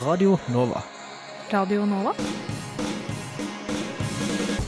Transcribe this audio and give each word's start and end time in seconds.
Radio 0.00 0.38
Nova. 0.46 0.82
Radio 1.50 1.84
Nova? 1.84 2.12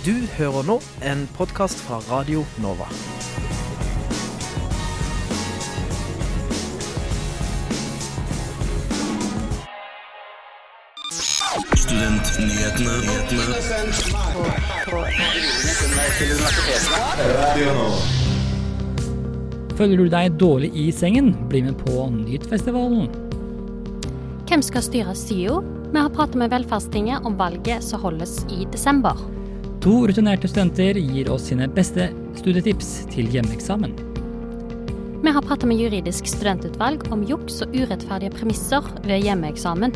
Du 0.04 0.26
hører 0.34 0.66
nå 0.66 0.80
en 1.06 1.22
podkast 1.36 1.78
fra 1.86 2.00
Radio 2.10 2.42
Nova. 2.58 2.88
Føler 19.78 19.96
du 19.96 20.10
deg 20.10 20.38
dårlig 20.42 20.74
i 20.74 20.90
sengen? 20.90 21.36
Bli 21.46 21.62
med 21.70 21.78
på 21.86 22.10
Nytfestivalen. 22.18 23.29
Hvem 24.50 24.64
skal 24.66 24.82
styre 24.82 25.12
SIO? 25.14 25.60
Vi 25.94 26.00
har 26.02 26.10
pratet 26.10 26.34
med 26.40 26.50
Velferdstinget 26.50 27.22
om 27.22 27.36
valget 27.38 27.84
som 27.86 28.00
holdes 28.02 28.32
i 28.50 28.64
desember. 28.72 29.14
To 29.84 29.92
rutinerte 30.10 30.50
studenter 30.50 30.98
gir 30.98 31.30
oss 31.30 31.44
sine 31.52 31.68
beste 31.70 32.08
studietips 32.40 32.88
til 33.14 33.30
hjemmeeksamen. 33.30 33.94
Vi 35.22 35.36
har 35.36 35.46
pratet 35.46 35.70
med 35.70 35.78
Juridisk 35.78 36.26
studentutvalg 36.26 37.06
om 37.14 37.22
juks 37.30 37.60
og 37.62 37.78
urettferdige 37.78 38.34
premisser 38.40 38.90
ved 39.06 39.22
hjemmeeksamen. 39.22 39.94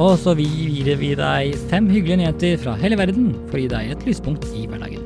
Og 0.00 0.16
så 0.24 0.32
gir 0.40 0.88
vi 0.96 1.12
deg 1.20 1.52
fem 1.68 1.92
hyggelige 1.92 2.22
nyheter 2.22 2.60
fra 2.64 2.78
hele 2.80 2.96
verden 2.96 3.34
for 3.50 3.60
å 3.60 3.66
gi 3.66 3.72
deg 3.76 3.92
et 3.92 4.08
lyspunkt 4.08 4.48
i 4.56 4.64
hverdagen. 4.72 5.01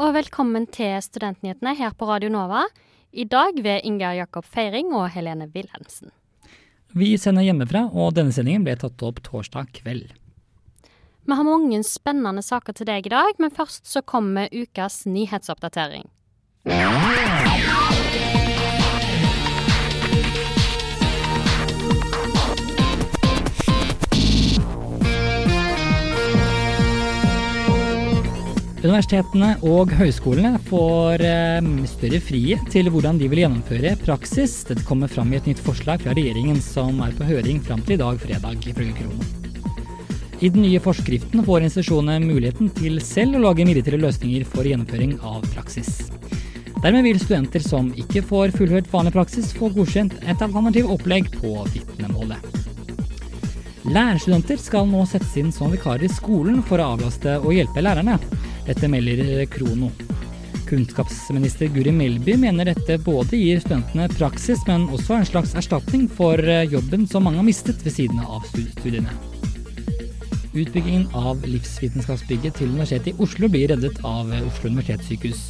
Og 0.00 0.14
velkommen 0.16 0.66
til 0.74 0.96
Studentnyhetene 1.02 1.74
her 1.78 1.92
på 1.94 2.06
Radio 2.08 2.30
Nova. 2.32 2.64
I 3.14 3.24
dag 3.30 3.54
ved 3.62 3.84
Ingar 3.86 4.16
Jakob 4.16 4.46
Feiring 4.46 4.90
og 4.94 5.06
Helene 5.14 5.46
Wilhelmsen. 5.54 6.10
Vi 6.94 7.14
sender 7.18 7.46
hjemmefra, 7.46 7.86
og 7.92 8.14
denne 8.16 8.34
sendingen 8.34 8.66
ble 8.66 8.74
tatt 8.78 9.02
opp 9.06 9.22
torsdag 9.26 9.70
kveld. 9.78 10.10
Vi 11.24 11.38
har 11.38 11.46
mange 11.46 11.80
spennende 11.86 12.42
saker 12.42 12.74
til 12.74 12.90
deg 12.90 13.06
i 13.06 13.14
dag, 13.14 13.38
men 13.38 13.54
først 13.54 13.86
så 13.90 14.02
kommer 14.02 14.50
ukas 14.52 15.04
nyhetsoppdatering. 15.06 16.08
Universitetene 28.84 29.54
og 29.64 29.94
høyskolene 29.96 30.58
får 30.66 31.22
eh, 31.24 31.68
større 31.88 32.18
frihet 32.20 32.66
til 32.68 32.90
hvordan 32.92 33.16
de 33.16 33.30
vil 33.32 33.40
gjennomføre 33.40 33.94
praksis. 34.02 34.58
Dette 34.68 34.84
kommer 34.84 35.08
fram 35.08 35.32
i 35.32 35.38
et 35.38 35.48
nytt 35.48 35.62
forslag 35.64 36.04
fra 36.04 36.12
regjeringen 36.12 36.60
som 36.60 37.00
er 37.00 37.14
på 37.16 37.24
høring 37.24 37.62
fram 37.64 37.80
til 37.86 37.96
i 37.96 38.02
dag 38.02 38.20
fredag, 38.20 38.60
ifølge. 38.68 39.08
I 40.44 40.52
den 40.52 40.66
nye 40.66 40.82
forskriften 40.84 41.40
får 41.46 41.64
institusjonene 41.64 42.28
muligheten 42.28 42.68
til 42.76 43.00
selv 43.00 43.38
å 43.38 43.46
lage 43.46 43.64
midlertidige 43.64 44.04
løsninger 44.04 44.44
for 44.52 44.68
gjennomføring 44.68 45.16
av 45.24 45.48
praksis. 45.54 46.10
Dermed 46.84 47.08
vil 47.08 47.24
studenter 47.24 47.64
som 47.64 47.88
ikke 47.96 48.20
får 48.28 48.52
fullført 48.58 48.92
vanlig 48.92 49.16
praksis, 49.16 49.54
få 49.56 49.72
godkjent 49.72 50.18
et 50.20 50.44
alternativt 50.44 50.92
opplegg 50.92 51.32
på 51.38 51.56
vitnemålet. 51.72 52.64
Lærerstudenter 53.88 54.60
skal 54.60 54.92
nå 54.92 55.06
settes 55.08 55.32
inn 55.40 55.52
som 55.52 55.72
vikarer 55.72 56.04
i 56.04 56.12
skolen 56.12 56.60
for 56.68 56.84
å 56.84 56.98
avlaste 56.98 57.40
og 57.40 57.54
hjelpe 57.56 57.80
lærerne. 57.80 58.20
Dette 58.64 58.88
melder 58.88 59.44
Krono. 59.52 59.90
Kunnskapsminister 60.64 61.66
Guri 61.66 61.92
Melby 61.92 62.36
mener 62.40 62.70
dette 62.70 62.96
både 63.04 63.36
gir 63.36 63.60
studentene 63.60 64.08
praksis, 64.16 64.62
men 64.68 64.86
også 64.88 65.18
en 65.18 65.28
slags 65.28 65.52
erstatning 65.58 66.06
for 66.08 66.40
jobben 66.72 67.04
som 67.10 67.26
mange 67.28 67.42
har 67.42 67.46
mistet 67.46 67.84
ved 67.84 67.92
siden 67.92 68.22
av 68.24 68.46
studiene. 68.48 69.12
Utbyggingen 70.54 71.08
av 71.18 71.42
livsvitenskapsbygget 71.50 72.56
til 72.60 72.70
Universitetet 72.72 73.12
i 73.12 73.22
Oslo 73.26 73.50
blir 73.50 73.68
reddet 73.74 73.98
av 74.06 74.30
Oslo 74.46 74.70
universitetssykehus. 74.70 75.44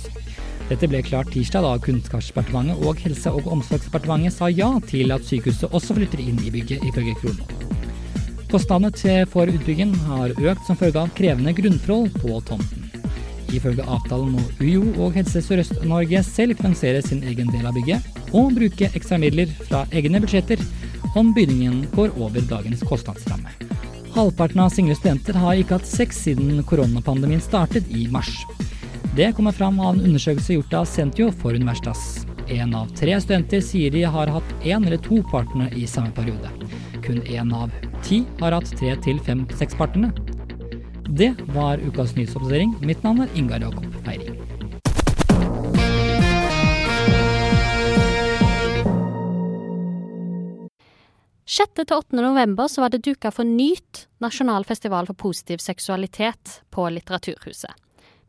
Dette 0.70 0.88
ble 0.88 1.02
klart 1.04 1.28
tirsdag 1.34 1.62
da 1.62 1.74
Kunnskapsdepartementet 1.84 2.86
og 2.88 3.02
Helse- 3.04 3.34
og 3.36 3.50
omsorgsdepartementet 3.52 4.32
sa 4.34 4.48
ja 4.48 4.70
til 4.88 5.12
at 5.12 5.26
sykehuset 5.28 5.76
også 5.76 5.98
flytter 5.98 6.24
inn 6.24 6.40
i 6.40 6.52
bygget, 6.54 6.82
ifølge 6.88 7.14
Krono. 7.20 7.44
Kostnadene 8.48 9.20
for 9.28 9.50
utbyggingen 9.50 9.92
har 10.08 10.32
økt 10.40 10.64
som 10.66 10.80
følge 10.80 11.04
av 11.04 11.12
krevende 11.18 11.52
grunnforhold 11.58 12.16
på 12.22 12.40
tomten. 12.48 12.83
Ifølge 13.54 13.86
avtalen 13.86 14.34
må 14.34 14.42
UiO 14.58 14.82
og 15.04 15.14
Helse 15.18 15.42
Sørøst-Norge 15.44 16.22
selv 16.26 16.58
finansiere 16.58 17.02
sin 17.04 17.22
egen 17.22 17.52
del 17.54 17.68
av 17.68 17.76
bygget, 17.76 18.02
og 18.34 18.54
bruke 18.56 18.90
ekstramidler 18.98 19.52
fra 19.68 19.84
egne 19.94 20.20
budsjetter 20.24 20.62
om 21.14 21.30
bygningen 21.36 21.84
går 21.94 22.16
over 22.18 22.42
dagens 22.50 22.82
kostnadsramme. 22.88 23.52
Halvparten 24.14 24.62
av 24.62 24.70
single 24.70 24.94
studenter 24.98 25.38
har 25.42 25.58
ikke 25.58 25.78
hatt 25.78 25.88
sex 25.90 26.20
siden 26.26 26.62
koronapandemien 26.66 27.42
startet 27.42 27.88
i 27.90 28.06
mars. 28.10 28.30
Det 29.14 29.32
kommer 29.36 29.54
fram 29.54 29.78
av 29.80 29.94
en 29.94 30.04
undersøkelse 30.08 30.56
gjort 30.56 30.74
av 30.80 30.86
Sentio 30.90 31.30
for 31.42 31.54
Universitas. 31.54 32.24
En 32.50 32.74
av 32.74 32.90
tre 32.98 33.14
studenter 33.22 33.62
sier 33.64 33.94
de 33.94 34.02
har 34.16 34.30
hatt 34.34 34.54
én 34.62 34.86
eller 34.86 34.98
to 35.02 35.20
partnere 35.30 35.74
i 35.78 35.86
samme 35.90 36.10
periode. 36.16 36.50
Kun 37.04 37.22
én 37.22 37.54
av 37.54 37.70
ti 38.06 38.24
har 38.40 38.56
hatt 38.58 38.74
tre 38.78 38.94
til 39.06 39.22
fem 39.22 39.46
sexpartnere. 39.58 40.23
Det 41.16 41.34
var 41.54 41.78
ukas 41.78 42.16
nyhetsoppdatering. 42.16 42.74
Mitt 42.82 43.02
navn 43.02 43.20
er 43.22 43.36
Ingar 43.38 43.60
Jakob 43.60 43.84
Feiring. 44.04 44.40
til 51.74 51.96
8. 51.96 52.16
november 52.16 52.66
så 52.66 52.82
var 52.82 52.90
det 52.90 53.04
duka 53.06 53.30
for 53.30 53.46
NYT, 53.46 54.08
nasjonal 54.18 54.64
festival 54.64 55.06
for 55.06 55.14
positiv 55.14 55.62
seksualitet, 55.62 56.62
på 56.70 56.88
Litteraturhuset. 56.90 57.70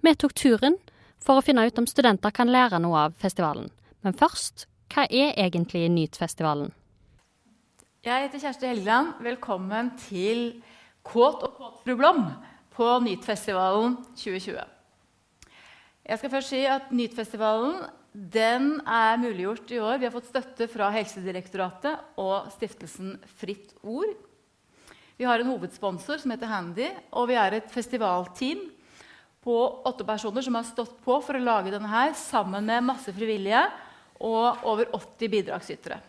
Vi 0.02 0.16
tok 0.16 0.34
turen 0.34 0.78
for 1.24 1.40
å 1.40 1.46
finne 1.46 1.66
ut 1.66 1.80
om 1.82 1.88
studenter 1.90 2.30
kan 2.30 2.52
lære 2.54 2.78
noe 2.84 3.08
av 3.08 3.18
festivalen. 3.18 3.72
Men 4.06 4.14
først, 4.14 4.68
hva 4.94 5.08
er 5.10 5.34
egentlig 5.34 5.88
NYT-festivalen? 5.90 6.74
Jeg 8.06 8.28
heter 8.28 8.46
Kjersti 8.46 8.70
Helgeland. 8.70 9.16
Velkommen 9.26 9.96
til 10.10 10.52
Kåt 11.06 11.42
og 11.46 11.58
kåt 11.58 11.82
fru 11.86 11.98
Blom 11.98 12.28
på 12.76 12.88
Nytfestivalen 13.04 13.96
2020. 14.20 14.60
Jeg 16.06 16.22
skal 16.22 16.32
først 16.34 16.52
si 16.52 16.62
at 16.70 16.92
Nytfestivalen 16.94 17.86
den 18.16 18.78
er 18.88 19.18
muliggjort 19.20 19.72
i 19.74 19.80
år. 19.82 19.98
Vi 20.00 20.08
har 20.08 20.14
fått 20.14 20.30
støtte 20.30 20.68
fra 20.72 20.92
Helsedirektoratet 20.94 22.20
og 22.22 22.52
stiftelsen 22.54 23.16
Fritt 23.40 23.74
Ord. 23.84 24.14
Vi 25.16 25.28
har 25.28 25.40
en 25.40 25.52
hovedsponsor 25.52 26.20
som 26.20 26.32
heter 26.32 26.52
Handy, 26.52 26.88
og 27.16 27.30
vi 27.32 27.38
er 27.40 27.58
et 27.58 27.72
festivalteam 27.72 28.66
på 29.46 29.56
åtte 29.88 30.08
personer 30.08 30.44
som 30.44 30.58
har 30.58 30.68
stått 30.68 30.98
på 31.06 31.20
for 31.24 31.38
å 31.38 31.44
lage 31.44 31.72
denne 31.74 31.92
her, 31.92 32.16
sammen 32.20 32.68
med 32.68 32.88
masse 32.88 33.12
frivillige 33.16 33.62
og 34.24 34.64
over 34.68 34.90
80 34.96 35.32
bidragsytere. 35.32 36.00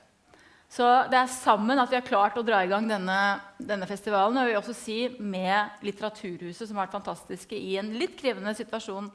Så 0.68 0.86
det 1.10 1.18
er 1.18 1.30
sammen 1.30 1.78
at 1.78 1.92
vi 1.92 1.96
har 1.98 2.06
klart 2.06 2.36
å 2.38 2.44
dra 2.44 2.58
i 2.64 2.70
gang 2.70 2.88
denne, 2.90 3.18
denne 3.62 3.86
festivalen. 3.88 4.36
Og 4.36 4.42
jeg 4.42 4.50
vil 4.50 4.60
også 4.60 4.76
si 4.76 4.98
med 5.22 5.84
Litteraturhuset, 5.86 6.66
som 6.66 6.76
har 6.76 6.88
vært 6.88 6.98
fantastiske 6.98 7.56
i 7.56 7.76
en 7.80 7.92
litt 7.96 8.16
krevende 8.18 8.54
situasjon. 8.58 9.10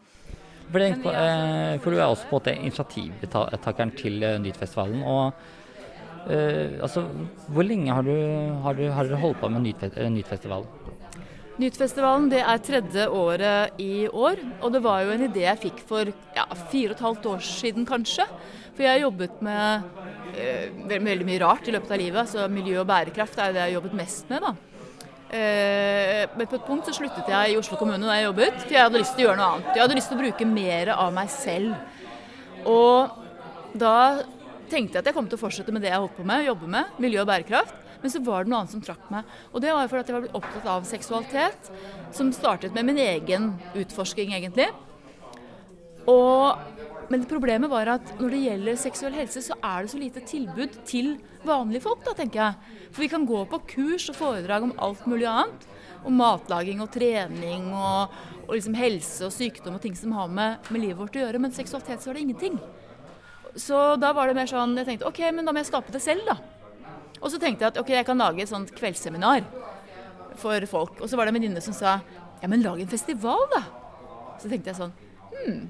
For, 0.71 0.79
det, 0.79 0.93
på, 1.03 1.11
eh, 1.11 1.75
for 1.83 1.91
du 1.91 1.99
er 1.99 2.05
også 2.07 2.29
på 2.29 2.37
en 2.37 2.39
måte 2.39 2.53
initiativtakeren 2.55 3.91
til 3.99 4.23
uh, 4.23 4.37
Nytfestivalen. 4.39 5.03
Og 5.03 6.31
eh, 6.31 6.79
altså, 6.79 7.03
hvor 7.51 7.67
lenge 7.67 7.91
har 7.91 8.07
du, 8.07 8.15
har 8.63 8.79
du, 8.79 8.85
har 8.95 9.11
du 9.11 9.17
holdt 9.19 9.41
på 9.43 9.51
med 9.51 9.67
Nytfest, 9.67 9.99
Nytfestivalen? 10.15 11.00
Nytfestivalen 11.59 12.29
det 12.31 12.39
er 12.39 12.63
tredje 12.63 13.05
året 13.11 13.81
i 13.81 14.07
år. 14.07 14.39
Og 14.61 14.71
det 14.73 14.81
var 14.83 15.03
jo 15.03 15.11
en 15.13 15.25
idé 15.27 15.43
jeg 15.43 15.63
fikk 15.67 15.83
for 15.89 16.07
ja, 16.07 16.45
fire 16.71 16.93
og 16.93 16.95
et 16.95 17.05
halvt 17.05 17.29
år 17.33 17.45
siden, 17.45 17.87
kanskje. 17.87 18.25
For 18.71 18.85
jeg 18.85 18.95
har 18.95 19.03
jobbet 19.03 19.41
med 19.43 20.35
eh, 20.39 20.71
veldig 20.87 21.27
mye 21.27 21.41
rart 21.43 21.67
i 21.67 21.75
løpet 21.75 21.91
av 21.91 22.01
livet. 22.01 22.31
Så 22.31 22.47
miljø 22.51 22.79
og 22.81 22.87
bærekraft 22.89 23.39
er 23.39 23.51
jo 23.51 23.57
det 23.57 23.63
jeg 23.65 23.69
har 23.69 23.79
jobbet 23.79 23.97
mest 23.99 24.31
med. 24.31 24.47
da. 24.47 24.53
Eh, 25.31 26.23
men 26.35 26.47
på 26.47 26.57
et 26.57 26.67
punkt 26.67 26.87
så 26.87 26.95
sluttet 26.95 27.29
jeg 27.31 27.53
i 27.53 27.59
Oslo 27.59 27.77
kommune 27.79 28.03
da 28.03 28.17
jeg 28.17 28.29
jobbet, 28.29 28.63
for 28.63 28.75
jeg 28.75 28.87
hadde 28.87 28.99
lyst 29.03 29.13
til 29.15 29.25
å 29.25 29.27
gjøre 29.29 29.39
noe 29.39 29.51
annet. 29.55 29.69
Jeg 29.75 29.83
hadde 29.85 29.99
lyst 29.99 30.11
til 30.11 30.19
å 30.19 30.23
bruke 30.23 30.47
mer 30.49 30.93
av 30.95 31.13
meg 31.15 31.31
selv. 31.31 31.75
Og 32.67 33.75
da 33.79 33.95
tenkte 34.71 34.97
jeg 34.97 35.03
at 35.03 35.11
jeg 35.11 35.15
kom 35.15 35.27
til 35.27 35.39
å 35.39 35.43
fortsette 35.43 35.75
med 35.75 35.83
det 35.83 35.91
jeg 35.91 35.99
holdt 35.99 36.17
på 36.17 36.25
med, 36.27 36.47
jobbe 36.47 36.67
med, 36.71 36.99
miljø 37.03 37.23
og 37.23 37.31
bærekraft. 37.31 37.77
Men 38.01 38.13
så 38.13 38.21
var 38.25 38.43
det 38.43 38.51
noe 38.51 38.61
annet 38.63 38.73
som 38.73 38.83
trakk 38.83 39.09
meg. 39.13 39.27
Og 39.51 39.63
det 39.63 39.73
var 39.73 39.89
fordi 39.89 40.11
jeg 40.11 40.17
var 40.17 40.25
blitt 40.25 40.39
opptatt 40.39 40.69
av 40.73 40.87
seksualitet, 40.89 41.71
som 42.15 42.31
startet 42.35 42.73
med 42.77 42.89
min 42.89 43.01
egen 43.01 43.51
utforsking, 43.77 44.33
egentlig. 44.37 44.69
Og, 46.09 46.57
men 47.13 47.25
problemet 47.29 47.69
var 47.69 47.93
at 47.97 48.13
når 48.19 48.33
det 48.33 48.45
gjelder 48.45 48.79
seksuell 48.79 49.17
helse, 49.19 49.43
så 49.45 49.57
er 49.59 49.83
det 49.83 49.93
så 49.93 50.01
lite 50.01 50.23
tilbud 50.25 50.79
til 50.87 51.13
vanlige 51.45 51.85
folk, 51.85 52.01
da, 52.05 52.15
tenker 52.17 52.41
jeg. 52.41 52.77
For 52.91 53.05
vi 53.05 53.11
kan 53.11 53.27
gå 53.27 53.43
på 53.51 53.61
kurs 53.75 54.07
og 54.11 54.17
foredrag 54.17 54.65
om 54.65 54.77
alt 54.81 55.05
mulig 55.09 55.29
annet. 55.29 55.67
om 56.01 56.15
matlaging 56.17 56.79
og 56.81 56.87
trening 56.89 57.67
og, 57.77 58.13
og 58.47 58.55
liksom 58.55 58.73
helse 58.73 59.27
og 59.27 59.33
sykdom 59.35 59.75
og 59.77 59.83
ting 59.83 59.93
som 59.93 60.15
har 60.17 60.31
med, 60.33 60.57
med, 60.71 60.81
livet 60.81 60.97
vårt 60.97 61.19
å 61.19 61.21
gjøre. 61.21 61.41
Men 61.43 61.53
seksualitet 61.53 62.01
så 62.01 62.09
er 62.09 62.17
det 62.17 62.23
ingenting. 62.25 62.57
Så 63.53 63.77
da 64.01 64.09
var 64.15 64.25
det 64.25 64.33
mer 64.33 64.49
sånn 64.49 64.73
Jeg 64.79 64.87
tenkte 64.87 65.05
OK, 65.05 65.19
men 65.35 65.45
da 65.45 65.53
må 65.53 65.61
jeg 65.61 65.69
skape 65.69 65.93
det 65.93 66.01
selv, 66.01 66.25
da. 66.25 66.39
Og 67.21 67.29
så 67.29 67.39
tenkte 67.41 67.65
jeg 67.65 67.73
at 67.73 67.79
OK, 67.81 67.91
jeg 67.93 68.07
kan 68.07 68.19
lage 68.19 68.43
et 68.43 68.49
sånt 68.49 68.73
kveldsseminar 68.75 69.45
for 70.41 70.65
folk. 70.69 70.97
Og 71.01 71.09
så 71.09 71.17
var 71.17 71.27
det 71.27 71.35
en 71.35 71.39
venninne 71.39 71.63
som 71.63 71.75
sa 71.77 71.99
ja, 72.41 72.49
men 72.49 72.63
lag 72.65 72.79
en 72.81 72.89
festival, 72.89 73.45
da. 73.53 73.61
Så 74.41 74.49
tenkte 74.49 74.71
jeg 74.71 74.79
sånn 74.79 74.93
hm. 75.35 75.61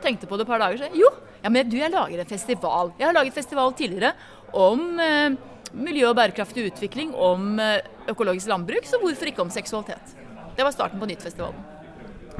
Tenkte 0.00 0.28
på 0.30 0.38
det 0.38 0.46
et 0.46 0.52
par 0.52 0.62
dager 0.62 0.80
siden. 0.80 0.96
Jo, 0.96 1.10
ja, 1.42 1.50
men 1.52 1.68
du, 1.68 1.76
jeg 1.76 1.92
lager 1.92 2.22
en 2.22 2.30
festival. 2.30 2.94
Jeg 2.96 3.08
har 3.08 3.16
laget 3.16 3.36
festival 3.36 3.74
tidligere 3.76 4.14
om 4.56 5.00
eh, 5.02 5.34
miljø 5.76 6.08
og 6.08 6.16
bærekraftig 6.16 6.70
utvikling, 6.70 7.12
om 7.12 7.58
eh, 7.60 7.82
økologisk 8.08 8.48
landbruk, 8.48 8.88
så 8.88 9.00
hvorfor 9.02 9.28
ikke 9.28 9.44
om 9.44 9.52
seksualitet? 9.52 10.16
Det 10.56 10.64
var 10.64 10.72
starten 10.72 11.02
på 11.02 11.10
Nyttfestivalen. 11.10 11.79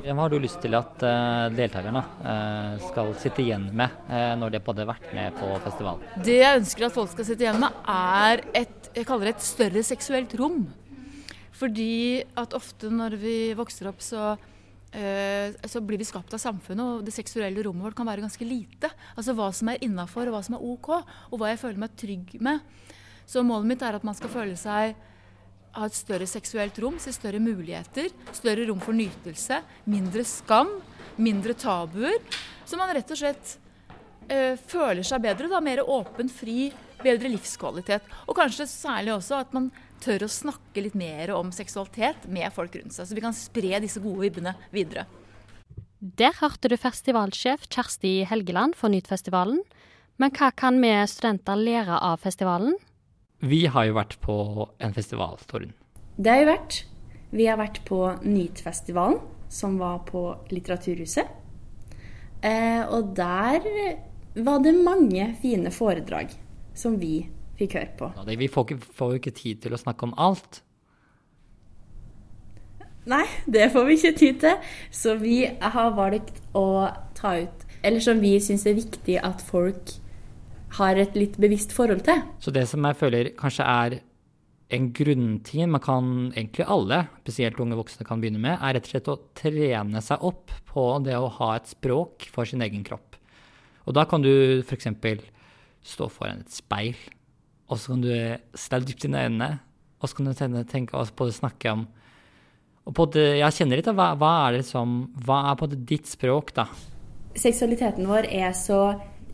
Hva 0.01 0.17
har 0.23 0.33
du 0.33 0.39
lyst 0.41 0.61
til 0.63 0.75
at 0.79 1.03
uh, 1.05 1.49
deltakerne 1.53 2.03
uh, 2.23 2.77
skal 2.89 3.11
sitte 3.21 3.43
igjen 3.43 3.67
med 3.77 3.93
uh, 4.09 4.35
når 4.41 4.55
de 4.55 4.61
har 4.65 4.89
vært 4.89 5.09
med 5.17 5.35
på 5.39 5.49
festivalen? 5.65 6.05
Det 6.25 6.39
jeg 6.39 6.61
ønsker 6.63 6.87
at 6.87 6.95
folk 6.95 7.11
skal 7.13 7.29
sitte 7.29 7.45
igjen 7.45 7.61
med, 7.61 7.81
er 7.91 8.45
et, 8.63 8.93
jeg 8.97 9.09
kaller 9.09 9.31
det 9.31 9.35
et 9.37 9.49
større 9.49 9.83
seksuelt 9.87 10.37
rom. 10.41 10.63
Fordi 11.61 12.23
at 12.41 12.57
ofte 12.57 12.89
når 12.93 13.19
vi 13.21 13.37
vokser 13.59 13.91
opp, 13.91 14.01
så, 14.01 14.31
så 15.69 15.83
blir 15.85 16.01
vi 16.01 16.07
skapt 16.09 16.33
av 16.33 16.41
samfunnet, 16.41 16.81
og 16.81 17.05
det 17.05 17.13
seksuelle 17.13 17.61
rommet 17.67 17.85
vårt 17.85 17.99
kan 17.99 18.09
være 18.09 18.25
ganske 18.25 18.47
lite. 18.49 18.89
Altså 19.13 19.35
hva 19.37 19.51
som 19.53 19.69
er 19.69 19.85
innafor, 19.85 20.31
og 20.31 20.39
hva 20.39 20.41
som 20.47 20.57
er 20.57 20.65
OK, 20.65 20.89
og 20.97 21.37
hva 21.37 21.53
jeg 21.53 21.61
føler 21.61 21.83
meg 21.83 21.99
trygg 22.01 22.33
med. 22.41 22.65
Så 23.29 23.45
målet 23.45 23.69
mitt 23.75 23.85
er 23.85 23.99
at 23.99 24.07
man 24.09 24.17
skal 24.17 24.33
føle 24.33 24.57
seg 24.57 24.97
ha 25.77 25.87
et 25.87 25.97
større 25.97 26.27
seksuelt 26.29 26.79
rom, 26.83 26.99
se 27.01 27.13
større 27.15 27.41
muligheter, 27.43 28.11
større 28.37 28.67
rom 28.69 28.81
for 28.83 28.97
nytelse, 28.97 29.61
mindre 29.91 30.25
skam, 30.27 30.73
mindre 31.21 31.55
tabuer. 31.59 32.19
Så 32.67 32.79
man 32.81 32.93
rett 32.95 33.11
og 33.11 33.21
slett 33.21 33.55
øh, 34.31 34.57
føler 34.71 35.07
seg 35.07 35.23
bedre, 35.25 35.51
da, 35.53 35.63
mer 35.65 35.85
åpen, 35.87 36.31
fri, 36.33 36.71
bedre 37.03 37.31
livskvalitet. 37.33 38.07
Og 38.27 38.37
kanskje 38.39 38.69
særlig 38.71 39.15
også 39.15 39.41
at 39.41 39.55
man 39.57 39.71
tør 40.01 40.25
å 40.25 40.33
snakke 40.33 40.83
litt 40.85 40.97
mer 40.97 41.35
om 41.37 41.51
seksualitet 41.53 42.27
med 42.33 42.53
folk 42.55 42.77
rundt 42.79 42.97
seg, 42.97 43.09
så 43.09 43.17
vi 43.17 43.25
kan 43.25 43.37
spre 43.37 43.81
disse 43.85 44.03
gode 44.03 44.25
vibbene 44.25 44.57
videre. 44.75 45.07
Der 46.01 46.33
hørte 46.39 46.71
du 46.73 46.79
festivalsjef 46.81 47.67
Kjersti 47.69 48.23
Helgeland 48.25 48.73
for 48.79 48.89
Nytfestivalen. 48.93 49.61
Men 50.21 50.33
hva 50.37 50.49
kan 50.57 50.81
vi 50.81 50.93
studenter 51.09 51.61
lære 51.61 51.99
av 52.01 52.23
festivalen? 52.25 52.73
Vi 53.41 53.65
har 53.73 53.89
jo 53.89 53.97
vært 53.97 54.19
på 54.21 54.37
en 54.79 54.93
festival, 54.93 55.39
Torunn. 55.49 55.73
Det 56.21 56.29
har 56.33 56.43
vi 56.43 56.49
vært. 56.51 56.81
Vi 57.33 57.47
har 57.49 57.57
vært 57.61 57.81
på 57.89 58.01
Nytfestivalen, 58.27 59.21
som 59.49 59.79
var 59.81 60.03
på 60.09 60.25
Litteraturhuset. 60.53 61.31
Eh, 62.45 62.83
og 62.89 63.15
der 63.17 63.65
var 64.45 64.61
det 64.65 64.75
mange 64.77 65.31
fine 65.41 65.73
foredrag 65.73 66.33
som 66.77 66.99
vi 67.01 67.29
fikk 67.59 67.79
høre 67.79 67.95
på. 67.99 68.11
Ja, 68.17 68.37
vi 68.41 68.49
får 68.49 68.75
jo 69.15 69.21
ikke 69.21 69.37
tid 69.37 69.65
til 69.65 69.77
å 69.77 69.81
snakke 69.81 70.09
om 70.09 70.15
alt. 70.21 70.61
Nei, 73.09 73.25
det 73.49 73.71
får 73.73 73.89
vi 73.89 73.97
ikke 73.97 74.17
tid 74.19 74.41
til. 74.45 74.71
Så 74.93 75.17
vi 75.21 75.43
har 75.49 75.97
valgt 75.97 76.43
å 76.57 76.91
ta 77.17 77.39
ut 77.41 77.67
Eller 77.81 78.03
som 78.05 78.19
vi 78.21 78.35
syns 78.45 78.67
er 78.69 78.77
viktig 78.77 79.15
at 79.25 79.41
folk 79.41 79.95
har 80.79 81.01
et 81.01 81.17
litt 81.19 81.37
bevisst 81.41 81.75
forhold 81.75 82.05
til. 82.07 82.23
Så 82.43 82.53
det 82.55 82.67
som 82.71 82.85
jeg 82.87 82.99
føler 83.01 83.33
kanskje 83.39 83.67
er 83.67 83.99
en 84.71 84.91
grunnting 84.95 85.71
man 85.73 85.83
kan 85.83 86.11
egentlig 86.31 86.67
alle, 86.71 87.03
spesielt 87.25 87.59
unge 87.63 87.79
voksne, 87.79 88.07
kan 88.07 88.23
begynne 88.23 88.43
med, 88.43 88.59
er 88.59 88.77
rett 88.77 88.87
og 88.87 88.93
slett 88.93 89.11
å 89.11 89.19
trene 89.39 90.03
seg 90.05 90.27
opp 90.27 90.55
på 90.71 90.85
det 91.03 91.17
å 91.19 91.31
ha 91.41 91.55
et 91.57 91.71
språk 91.73 92.29
for 92.31 92.47
sin 92.47 92.63
egen 92.63 92.85
kropp. 92.87 93.19
Og 93.89 93.97
da 93.97 94.05
kan 94.07 94.23
du 94.23 94.31
f.eks. 94.63 94.87
stå 95.83 96.07
foran 96.13 96.45
et 96.45 96.55
speil, 96.55 96.99
og 97.71 97.81
så 97.81 97.95
kan 97.95 98.05
du 98.05 98.13
se 98.13 98.71
deg 98.77 98.87
dypt 98.87 99.09
inn 99.09 99.17
i 99.17 99.25
øynene, 99.27 99.51
og 100.01 100.09
så 100.09 100.17
kan 100.17 100.31
du 100.31 100.63
tenke, 100.71 101.07
på 101.17 101.27
det 101.27 101.39
snakke 101.39 101.75
om 101.75 101.89
og 102.89 102.95
på 102.97 103.05
det, 103.13 103.39
Jeg 103.39 103.55
kjenner 103.59 103.79
litt 103.79 103.89
av 103.91 103.99
hva, 103.99 104.13
hva, 104.19 104.31
er 104.49 104.57
det 104.59 104.67
som, 104.67 105.03
hva 105.27 105.43
er 105.51 105.59
på 105.61 105.69
ditt 105.75 106.09
språk, 106.09 106.55
da? 106.57 106.65
Seksualiteten 107.39 108.09
vår 108.09 108.27
er 108.33 108.55
så 108.57 108.81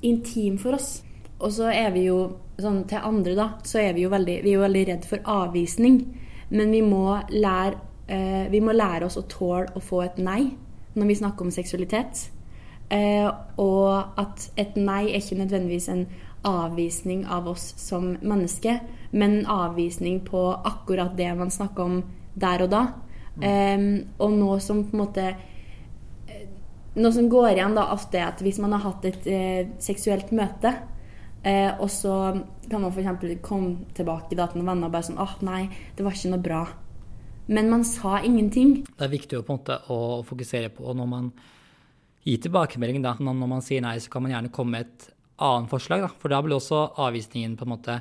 intim 0.04 0.58
for 0.60 0.76
oss. 0.76 1.05
Og 1.36 1.52
så 1.52 1.68
er 1.68 1.90
vi 1.92 2.06
jo 2.06 2.20
sånn 2.60 2.84
til 2.88 3.04
andre, 3.04 3.34
da, 3.36 3.48
så 3.68 3.82
er 3.82 3.96
vi 3.96 4.06
jo 4.06 4.12
veldig, 4.12 4.38
vi 4.44 4.54
er 4.54 4.56
jo 4.56 4.64
veldig 4.64 4.84
redd 4.88 5.08
for 5.08 5.24
avvisning. 5.28 6.00
Men 6.48 6.72
vi 6.72 6.80
må, 6.84 7.18
lære, 7.28 7.80
eh, 8.08 8.46
vi 8.50 8.62
må 8.62 8.72
lære 8.72 9.08
oss 9.08 9.18
å 9.20 9.26
tåle 9.28 9.74
å 9.74 9.82
få 9.82 10.02
et 10.06 10.18
nei 10.22 10.54
når 10.96 11.10
vi 11.10 11.18
snakker 11.18 11.44
om 11.44 11.52
seksualitet. 11.52 12.30
Eh, 12.90 13.26
og 13.58 14.18
at 14.20 14.50
et 14.56 14.76
nei 14.78 15.10
er 15.10 15.20
ikke 15.20 15.40
nødvendigvis 15.42 15.88
en 15.92 16.06
avvisning 16.46 17.26
av 17.26 17.48
oss 17.50 17.74
som 17.76 18.14
menneske, 18.22 18.78
men 19.10 19.40
en 19.40 19.50
avvisning 19.50 20.20
på 20.24 20.46
akkurat 20.64 21.16
det 21.18 21.32
man 21.34 21.50
snakker 21.50 21.82
om 21.82 22.02
der 22.34 22.62
og 22.62 22.70
da. 22.70 22.82
Eh, 23.42 23.76
og 24.18 24.32
noe 24.38 24.60
som 24.64 24.84
på 24.86 24.96
en 24.96 25.02
måte 25.02 25.26
eh, 25.28 26.44
Noe 26.96 27.12
som 27.12 27.26
går 27.28 27.50
igjen 27.50 27.74
da 27.76 27.90
ofte 27.92 28.16
er 28.16 28.30
at 28.30 28.38
hvis 28.40 28.56
man 28.56 28.72
har 28.72 28.80
hatt 28.86 29.04
et 29.04 29.26
eh, 29.28 29.66
seksuelt 29.84 30.30
møte, 30.32 30.70
Eh, 31.46 31.70
og 31.78 31.90
så 31.92 32.12
kan 32.66 32.82
man 32.82 32.90
f.eks. 32.90 33.38
komme 33.44 33.92
tilbake 33.94 34.34
da, 34.34 34.48
til 34.50 34.60
noen 34.60 34.72
venner 34.72 34.88
og 34.88 34.96
bare 34.96 35.06
sånn 35.06 35.20
åh, 35.22 35.36
oh, 35.36 35.44
nei, 35.46 35.66
det 35.94 36.06
var 36.06 36.16
ikke 36.16 36.32
noe 36.32 36.42
bra. 36.42 36.62
Men 37.46 37.70
man 37.70 37.84
sa 37.86 38.18
ingenting. 38.26 38.80
Det 38.88 39.06
er 39.06 39.12
viktig 39.12 39.38
å, 39.38 39.44
på 39.46 39.54
en 39.54 39.60
måte, 39.60 39.76
å 39.94 39.98
fokusere 40.26 40.72
på 40.74 40.94
når 40.98 41.10
man 41.10 41.28
gir 42.26 42.40
tilbakemelding. 42.42 43.04
Da. 43.04 43.14
Når 43.22 43.46
man 43.46 43.62
sier 43.62 43.84
nei, 43.84 43.94
så 44.02 44.10
kan 44.10 44.24
man 44.24 44.34
gjerne 44.34 44.50
komme 44.54 44.74
med 44.74 44.88
et 44.88 45.06
annet 45.46 45.70
forslag. 45.70 46.02
Da. 46.02 46.10
For 46.18 46.34
da 46.34 46.42
blir 46.42 46.58
også 46.58 46.82
avvisningen 47.04 47.54
på 47.58 47.68
en 47.68 47.74
måte 47.76 48.00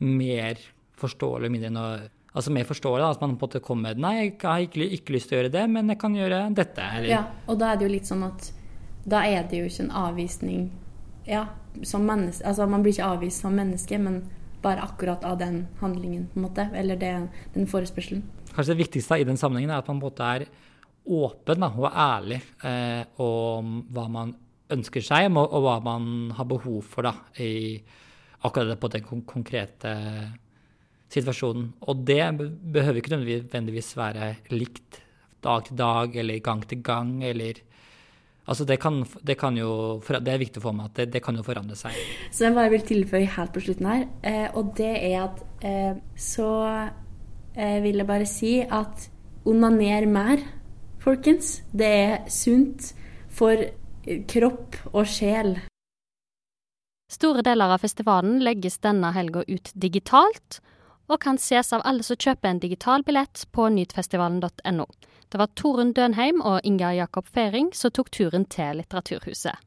mer 0.00 0.64
forståelig. 1.00 1.50
mindre 1.52 1.72
noe, 1.74 1.92
altså 2.32 2.52
mer 2.56 2.64
forståelig, 2.64 3.04
At 3.04 3.20
man 3.20 3.36
på 3.36 3.44
en 3.44 3.50
måte 3.50 3.64
kommer 3.64 3.92
med 3.92 4.00
nei, 4.00 4.14
jeg 4.22 4.38
har 4.42 4.64
ikke, 4.64 4.88
ikke, 4.88 5.12
lyst 5.12 5.28
til 5.28 5.36
å 5.36 5.42
gjøre 5.42 5.52
det, 5.52 5.66
men 5.68 5.92
jeg 5.92 6.00
kan 6.00 6.16
gjøre 6.16 6.54
dette. 6.56 6.80
Eller. 6.96 7.12
Ja, 7.12 7.24
og 7.46 7.60
da 7.60 7.72
er 7.72 7.76
det 7.76 7.88
jo 7.88 7.92
litt 7.92 8.08
sånn 8.08 8.24
at 8.24 8.52
da 9.04 9.24
er 9.24 9.44
det 9.48 9.60
jo 9.60 9.68
ikke 9.68 9.84
en 9.86 9.96
avvisning 10.08 10.70
ja, 11.30 11.46
som 11.86 12.04
menneske 12.06 12.46
Altså 12.46 12.66
man 12.66 12.82
blir 12.82 12.96
ikke 12.96 13.08
avvist 13.14 13.44
som 13.44 13.54
menneske, 13.56 13.98
men 14.02 14.22
bare 14.60 14.84
akkurat 14.84 15.24
av 15.24 15.38
den 15.40 15.62
handlingen, 15.80 16.26
på 16.32 16.40
en 16.40 16.46
måte. 16.48 16.66
Eller 16.76 16.98
det, 17.00 17.14
den 17.54 17.68
forespørselen. 17.70 18.24
Kanskje 18.50 18.74
det 18.74 18.82
viktigste 18.82 19.20
i 19.20 19.24
den 19.28 19.40
sammenhengen 19.40 19.72
er 19.72 19.80
at 19.80 19.88
man 19.88 20.02
på 20.02 20.10
en 20.10 20.10
måte 20.10 20.26
er 20.26 20.46
åpen 21.10 21.64
da, 21.64 21.70
og 21.72 21.88
ærlig 21.88 22.40
eh, 22.66 23.02
om 23.22 23.80
hva 23.94 24.06
man 24.12 24.34
ønsker 24.70 25.02
seg, 25.02 25.30
og, 25.32 25.46
og, 25.46 25.64
hva 25.64 25.78
man 25.82 26.30
har 26.36 26.46
behov 26.50 26.84
for 26.86 27.08
da, 27.08 27.14
i 27.40 27.80
akkurat 28.46 28.80
på 28.80 28.90
den 28.92 29.24
konkrete 29.28 29.94
situasjonen. 31.10 31.72
Og 31.88 32.04
det 32.06 32.22
behøver 32.36 33.00
ikke 33.00 33.16
nødvendigvis 33.16 33.94
være 33.98 34.34
likt 34.52 35.00
dag 35.44 35.64
til 35.66 35.78
dag 35.80 36.16
eller 36.20 36.44
gang 36.44 36.62
til 36.68 36.82
gang 36.84 37.18
eller 37.24 37.60
Altså 38.48 38.64
det, 38.66 38.80
kan, 38.82 39.02
det, 39.22 39.36
kan 39.38 39.56
jo, 39.58 40.00
det, 40.00 40.32
er 40.32 40.40
viktig 40.40 40.62
for 40.62 40.74
meg 40.74 40.90
at 40.90 40.96
det, 40.96 41.06
det, 41.14 41.22
kan 41.22 41.36
jo 41.36 41.44
forandre 41.46 41.76
seg. 41.78 41.96
Så 42.32 42.48
jeg 42.48 42.56
bare 42.56 42.72
vil 42.72 42.86
tilføye 42.88 43.28
helt 43.36 43.52
på 43.54 43.62
slutten 43.62 43.90
her, 43.90 44.06
eh, 44.26 44.48
og 44.56 44.72
det 44.78 44.92
er 44.96 45.16
at 45.26 45.42
eh, 45.66 46.00
så 46.18 46.50
eh, 47.54 47.78
vil 47.84 48.00
jeg 48.00 48.08
bare 48.08 48.26
si 48.28 48.54
at 48.64 49.06
onaner 49.48 50.08
mer, 50.10 50.42
folkens. 51.00 51.60
Det 51.72 51.90
er 51.90 52.16
sunt 52.32 52.90
for 53.30 53.60
kropp 54.28 54.80
og 54.90 55.04
sjel. 55.08 55.54
Store 57.10 57.42
deler 57.42 57.74
av 57.74 57.82
festivalen 57.82 58.38
legges 58.44 58.78
denne 58.82 59.10
helga 59.14 59.42
ut 59.48 59.72
digitalt, 59.74 60.60
og 61.10 61.20
kan 61.24 61.38
ses 61.42 61.72
av 61.74 61.82
alle 61.84 62.06
som 62.06 62.18
kjøper 62.18 62.48
en 62.48 62.62
digital 62.62 63.02
billett 63.06 63.42
på 63.52 63.66
nytfestivalen.no. 63.74 64.86
Det 65.30 65.38
var 65.38 65.50
Torunn 65.58 65.92
Dønheim 65.94 66.40
og 66.46 66.62
Ingar 66.66 66.94
Jakob 66.96 67.26
Feiring 67.26 67.72
som 67.74 67.92
tok 67.94 68.12
turen 68.14 68.46
til 68.50 68.78
Litteraturhuset. 68.80 69.58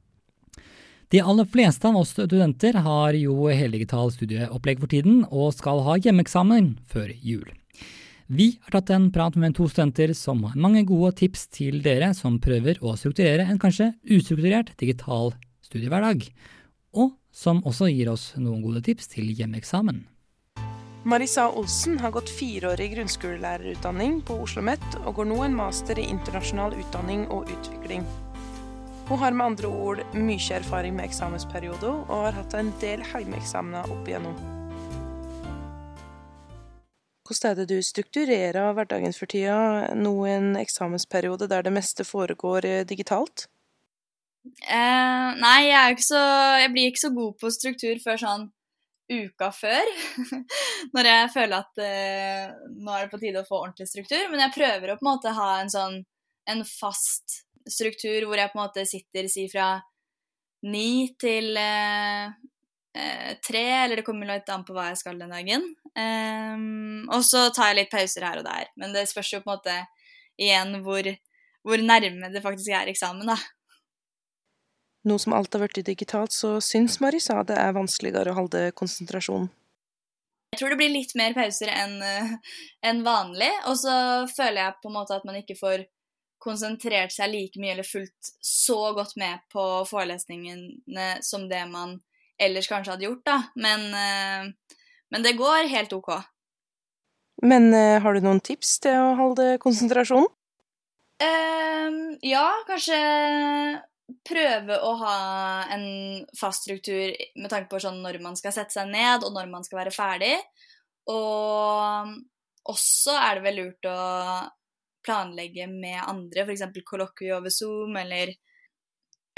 De 1.13 1.21
aller 1.21 1.45
fleste 1.45 1.85
av 1.85 1.99
oss 1.99 2.15
studenter 2.15 2.79
har 2.81 3.13
jo 3.13 3.49
heldigital 3.53 4.09
studieopplegg 4.15 4.79
for 4.81 4.89
tiden, 4.89 5.19
og 5.29 5.53
skal 5.53 5.83
ha 5.85 5.99
hjemmeeksamen 6.01 6.71
før 6.89 7.11
jul. 7.21 7.45
Vi 8.33 8.47
har 8.63 8.73
tatt 8.73 8.89
en 8.95 9.11
prat 9.13 9.35
med 9.37 9.53
to 9.53 9.67
studenter 9.69 10.15
som 10.17 10.41
har 10.47 10.57
mange 10.57 10.81
gode 10.89 11.11
tips 11.19 11.45
til 11.53 11.83
dere 11.85 12.13
som 12.17 12.39
prøver 12.41 12.79
å 12.81 12.95
strukturere 12.97 13.45
en 13.45 13.59
kanskje 13.61 13.91
ustrukturert 14.07 14.71
digital 14.79 15.35
studiehverdag, 15.67 16.25
og 16.97 17.13
som 17.29 17.61
også 17.67 17.91
gir 17.91 18.09
oss 18.09 18.31
noen 18.39 18.63
gode 18.65 18.81
tips 18.87 19.11
til 19.13 19.29
hjemmeeksamen. 19.37 20.07
Marisa 21.03 21.49
Olsen 21.51 21.97
har 21.99 22.11
gått 22.15 22.29
fireårig 22.31 22.93
grunnskolelærerutdanning 22.95 24.21
på 24.23 24.37
Oslo 24.39 24.61
OsloMet 24.61 24.95
og 25.01 25.17
går 25.17 25.27
nå 25.27 25.41
en 25.43 25.57
master 25.57 25.99
i 25.99 26.05
internasjonal 26.07 26.77
utdanning 26.79 27.25
og 27.27 27.51
utvikling. 27.51 28.05
Hun 29.09 29.19
har 29.19 29.35
med 29.35 29.45
andre 29.45 29.67
ord 29.67 29.99
mye 30.15 30.55
erfaring 30.55 30.95
med 30.95 31.09
eksamensperioder, 31.09 32.05
og 32.07 32.27
har 32.29 32.39
hatt 32.39 32.55
en 32.55 32.71
del 32.79 33.03
heimeeksamener 33.11 33.91
opp 33.91 34.07
igjennom. 34.07 34.37
hvordan 37.23 37.51
er 37.51 37.55
det 37.55 37.67
du 37.69 37.81
strukturerer 37.81 38.73
hverdagen 38.73 39.13
for 39.13 39.25
tida, 39.25 39.93
nå 39.95 40.13
i 40.25 40.31
en 40.37 40.55
eksamensperiode 40.55 41.49
der 41.49 41.63
det 41.63 41.73
meste 41.73 42.03
foregår 42.03 42.65
eh, 42.65 42.85
digitalt? 42.85 43.47
Eh, 44.45 45.29
nei, 45.39 45.61
jeg, 45.67 45.99
så, 46.03 46.19
jeg, 46.59 46.71
blir 46.71 46.91
ikke 46.91 47.07
så 47.07 47.13
god 47.15 47.39
på 47.39 47.51
struktur 47.51 47.99
før 48.03 48.19
sånn 48.19 48.51
uka 49.11 49.49
før. 49.55 49.89
Når 50.95 51.09
jeg 51.09 51.31
føler 51.33 51.57
at 51.59 51.83
eh, 51.83 52.53
nå 52.77 52.93
er 52.93 53.05
det 53.05 53.11
på 53.11 53.21
tide 53.21 53.43
å 53.43 53.47
få 53.47 53.61
ordentlig 53.65 53.89
struktur. 53.89 54.23
Men 54.31 54.45
jeg 54.45 54.55
prøver 54.57 54.93
å 54.93 54.97
på 54.99 55.05
en 55.05 55.11
måte 55.11 55.35
ha 55.35 55.49
en 55.59 55.71
sånn 55.73 56.01
en 56.49 56.63
fast 56.67 57.43
struktur 57.69 58.25
hvor 58.27 58.39
jeg 58.39 58.51
på 58.51 58.59
en 58.59 58.65
måte 58.65 58.83
sitter 58.87 59.29
si 59.31 59.45
fra 59.51 59.77
ni 60.67 61.13
til 61.19 61.55
eh, 61.59 62.31
eh, 62.95 63.31
tre, 63.43 63.63
eller 63.83 63.99
det 63.99 64.05
kommer 64.07 64.29
litt 64.29 64.49
an 64.51 64.63
på 64.67 64.75
hva 64.75 64.89
jeg 64.91 65.01
skal 65.01 65.19
den 65.19 65.33
dagen. 65.33 65.65
Um, 65.93 67.03
og 67.13 67.21
så 67.27 67.49
tar 67.53 67.69
jeg 67.69 67.81
litt 67.81 67.91
pauser 67.91 68.25
her 68.25 68.39
og 68.41 68.47
der. 68.47 68.71
Men 68.79 68.95
det 68.95 69.05
spørs 69.11 69.33
jo 69.35 69.43
på 69.43 69.51
en 69.51 69.57
måte 69.57 69.75
igjen 70.39 70.79
hvor, 70.85 71.09
hvor 71.67 71.83
nærme 71.83 72.31
det 72.33 72.43
faktisk 72.45 72.73
er 72.73 72.91
eksamen, 72.91 73.27
da. 73.29 73.37
Nå 75.03 75.17
som 75.19 75.35
alt 75.35 75.53
har 75.53 75.65
blitt 75.65 75.85
digitalt, 75.85 76.31
så 76.31 76.57
syns 76.63 76.99
Marisa 77.03 77.41
det 77.43 77.57
er 77.59 77.75
vanskeligere 77.75 78.31
å 78.31 78.37
holde 78.37 78.69
konsentrasjon. 78.77 79.49
Jeg 80.53 80.61
tror 80.61 80.69
det 80.71 80.77
blir 80.79 80.93
litt 80.93 81.11
mer 81.17 81.33
pauser 81.33 81.71
enn 81.73 81.97
en 82.85 83.01
vanlig, 83.03 83.49
og 83.67 83.75
så 83.81 83.95
føler 84.29 84.61
jeg 84.61 84.79
på 84.83 84.91
en 84.91 84.95
måte 84.99 85.17
at 85.17 85.25
man 85.27 85.39
ikke 85.39 85.57
får 85.57 85.83
konsentrert 86.43 87.13
seg 87.15 87.31
like 87.31 87.61
mye 87.61 87.73
eller 87.75 87.87
fulgt 87.87 88.33
så 88.43 88.91
godt 88.95 89.15
med 89.19 89.43
på 89.53 89.63
forelesningene 89.89 91.07
som 91.23 91.47
det 91.49 91.63
man 91.71 91.97
ellers 92.41 92.67
kanskje 92.67 92.95
hadde 92.95 93.07
gjort, 93.07 93.23
da. 93.27 93.37
Men, 93.55 93.87
eh, 93.95 94.77
men 95.13 95.25
det 95.25 95.37
går 95.39 95.71
helt 95.71 95.93
OK. 95.95 96.11
Men 97.43 97.73
eh, 97.73 98.01
har 98.03 98.13
du 98.13 98.23
noen 98.25 98.41
tips 98.43 98.77
til 98.83 98.99
å 98.99 99.13
holde 99.19 99.57
konsentrasjonen? 99.63 100.29
Um, 101.23 102.17
ja, 102.25 102.47
kanskje 102.67 102.97
prøve 104.27 104.77
å 104.83 104.91
ha 104.99 105.17
en 105.73 105.85
fast 106.37 106.65
struktur 106.65 107.13
med 107.39 107.49
tanke 107.51 107.71
på 107.71 107.79
sånn 107.83 108.01
når 108.03 108.19
man 108.23 108.37
skal 108.39 108.55
sette 108.55 108.75
seg 108.75 108.91
ned, 108.91 109.23
og 109.23 109.33
når 109.35 109.49
man 109.51 109.65
skal 109.65 109.83
være 109.83 109.95
ferdig. 109.95 110.35
Og 111.11 112.13
også 112.71 113.15
er 113.19 113.39
det 113.39 113.45
vel 113.47 113.59
lurt 113.59 113.89
å 113.89 113.99
planlegge 115.03 115.67
med 115.71 115.99
andre, 115.99 116.45
f.eks. 116.45 116.65
kollokvie 116.87 117.33
over 117.35 117.51
Zoom, 117.51 117.95
eller, 117.99 118.31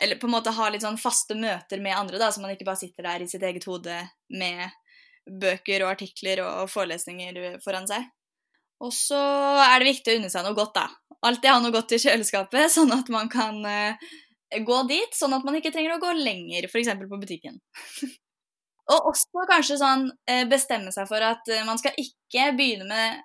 eller 0.02 0.20
på 0.22 0.30
en 0.30 0.36
måte 0.36 0.54
ha 0.54 0.70
litt 0.70 0.86
sånn 0.86 1.02
faste 1.02 1.38
møter 1.38 1.82
med 1.82 1.98
andre, 1.98 2.22
da, 2.22 2.30
så 2.32 2.44
man 2.44 2.54
ikke 2.54 2.68
bare 2.68 2.84
sitter 2.84 3.08
der 3.08 3.26
i 3.26 3.30
sitt 3.30 3.46
eget 3.46 3.66
hode 3.70 3.98
med 4.38 4.68
bøker 5.26 5.82
og 5.86 5.96
artikler 5.96 6.44
og 6.46 6.70
forelesninger 6.70 7.58
foran 7.64 7.90
seg. 7.90 8.06
Og 8.84 8.92
så 8.94 9.18
er 9.64 9.80
det 9.80 9.94
viktig 9.94 10.14
å 10.14 10.20
unne 10.20 10.30
seg 10.30 10.46
noe 10.46 10.58
godt, 10.58 10.76
da. 10.78 10.86
Alltid 11.26 11.50
ha 11.50 11.58
noe 11.64 11.74
godt 11.74 11.96
i 11.96 12.02
kjøleskapet, 12.04 12.70
sånn 12.76 12.94
at 12.94 13.10
man 13.14 13.32
kan 13.32 13.58
uh, 13.66 14.14
gå 14.66 14.82
dit, 14.90 15.16
sånn 15.16 15.34
at 15.36 15.46
man 15.48 15.58
ikke 15.60 15.72
trenger 15.74 15.96
å 15.96 16.02
gå 16.02 16.12
lenger, 16.20 16.68
f.eks. 16.70 16.92
på 17.02 17.22
butikken. 17.22 17.60
og 18.94 19.12
også 19.12 19.46
kanskje 19.50 19.80
sånn 19.82 20.10
uh, 20.12 20.44
bestemme 20.50 20.94
seg 20.94 21.10
for 21.10 21.24
at 21.26 21.48
uh, 21.50 21.64
man 21.68 21.82
skal 21.82 21.98
ikke 22.02 22.52
begynne 22.58 22.90
med 22.90 23.24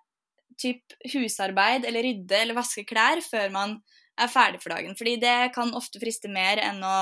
typ 0.61 0.97
husarbeid 1.15 1.87
eller 1.89 2.05
rydde 2.05 2.37
eller 2.37 2.57
vaske 2.59 2.85
klær 2.89 3.23
før 3.25 3.49
man 3.53 3.79
er 4.21 4.29
ferdig 4.29 4.61
for 4.63 4.75
dagen. 4.75 4.97
Fordi 4.99 5.17
det 5.21 5.39
kan 5.55 5.73
ofte 5.77 6.01
friste 6.03 6.29
mer 6.33 6.61
enn 6.63 6.83
å, 6.85 6.99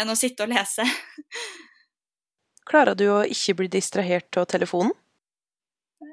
enn 0.00 0.10
å 0.10 0.18
sitte 0.18 0.46
og 0.46 0.54
lese. 0.54 0.86
Klarer 2.70 2.96
du 2.98 3.06
å 3.12 3.22
ikke 3.28 3.58
bli 3.60 3.70
distrahert 3.76 4.40
av 4.40 4.48
telefonen? 4.50 4.94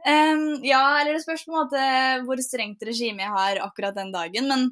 Um, 0.01 0.63
ja, 0.65 0.81
eller 0.99 1.15
det 1.15 1.23
spørs 1.23 1.43
på 1.45 1.51
en 1.51 1.59
måte 1.59 1.81
hvor 2.25 2.39
strengt 2.43 2.83
regime 2.87 3.23
jeg 3.23 3.33
har 3.33 3.61
akkurat 3.65 3.97
den 3.97 4.11
dagen. 4.13 4.49
Men 4.49 4.69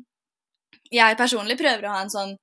jeg 0.94 1.18
personlig 1.20 1.58
prøver 1.60 1.86
å 1.86 1.96
ha 1.96 2.04
en 2.04 2.14
sånn 2.14 2.36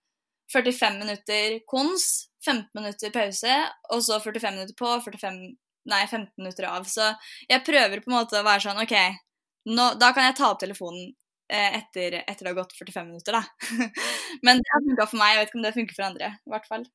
45 0.53 0.99
minutter 1.01 1.61
kons, 1.67 2.29
15 2.47 2.71
minutter 2.79 3.13
pause, 3.15 3.55
og 3.91 4.03
så 4.07 4.21
45 4.23 4.55
minutter 4.55 4.77
på, 4.79 4.91
45, 5.03 5.39
nei, 5.91 6.03
15 6.07 6.29
minutter 6.39 6.69
av. 6.71 6.87
Så 6.91 7.09
jeg 7.49 7.65
prøver 7.67 8.03
på 8.03 8.13
en 8.13 8.19
måte 8.21 8.39
å 8.39 8.47
være 8.47 8.69
sånn 8.69 8.83
OK, 8.83 8.95
nå, 9.73 9.89
da 9.99 10.13
kan 10.15 10.29
jeg 10.29 10.37
ta 10.39 10.53
opp 10.53 10.61
telefonen 10.63 11.09
eh, 11.51 11.81
etter, 11.81 12.21
etter, 12.23 12.45
det 12.45 12.53
har 12.53 12.61
gått 12.61 12.77
45 12.79 13.11
minutter, 13.11 13.41
da. 13.41 13.43
Men 14.47 14.63
det 14.63 14.71
har 14.75 14.87
funka 14.87 15.09
for 15.11 15.23
meg, 15.23 15.35
jeg 15.35 15.43
vet 15.43 15.51
ikke 15.51 15.61
om 15.61 15.67
det 15.67 15.75
funker 15.81 15.99
for 15.99 16.09
andre. 16.11 16.31
i 16.39 16.55
hvert 16.55 16.71
fall. 16.71 16.87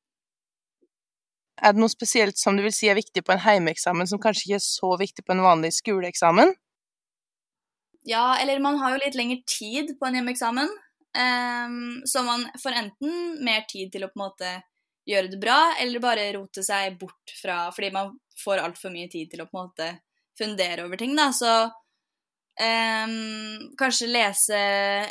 Er 1.62 1.74
det 1.74 1.82
noe 1.82 1.92
spesielt 1.92 2.40
som 2.40 2.56
du 2.56 2.64
vil 2.64 2.74
si 2.74 2.88
er 2.88 2.96
viktig 2.96 3.22
på 3.26 3.34
en 3.34 3.42
heimeeksamen, 3.44 4.08
som 4.08 4.20
kanskje 4.22 4.48
ikke 4.48 4.58
er 4.58 4.64
så 4.64 4.94
viktig 4.98 5.24
på 5.26 5.36
en 5.36 5.44
vanlig 5.44 5.74
skoleeksamen? 5.76 6.56
Ja, 8.08 8.32
eller 8.40 8.58
man 8.58 8.80
har 8.80 8.94
jo 8.94 9.02
litt 9.04 9.14
lengre 9.14 9.44
tid 9.46 9.92
på 10.00 10.08
en 10.08 10.16
hjemmeeksamen. 10.18 10.72
Um, 11.12 12.00
så 12.08 12.22
man 12.24 12.46
får 12.62 12.78
enten 12.80 13.12
mer 13.44 13.66
tid 13.68 13.92
til 13.92 14.06
å 14.06 14.12
på 14.12 14.16
en 14.16 14.24
måte 14.24 14.52
gjøre 15.08 15.28
det 15.32 15.40
bra, 15.42 15.58
eller 15.82 16.00
bare 16.00 16.30
rote 16.36 16.62
seg 16.64 16.94
bort 17.00 17.32
fra 17.34 17.66
Fordi 17.74 17.90
man 17.92 18.12
får 18.44 18.62
altfor 18.62 18.92
mye 18.94 19.10
tid 19.12 19.32
til 19.32 19.42
å 19.42 19.48
på 19.50 19.58
en 19.58 19.66
måte 19.66 19.88
fundere 20.38 20.86
over 20.86 21.00
ting, 21.00 21.16
da. 21.18 21.28
Så 21.36 21.52
Um, 22.52 23.72
kanskje 23.80 24.12
lese 24.12 24.58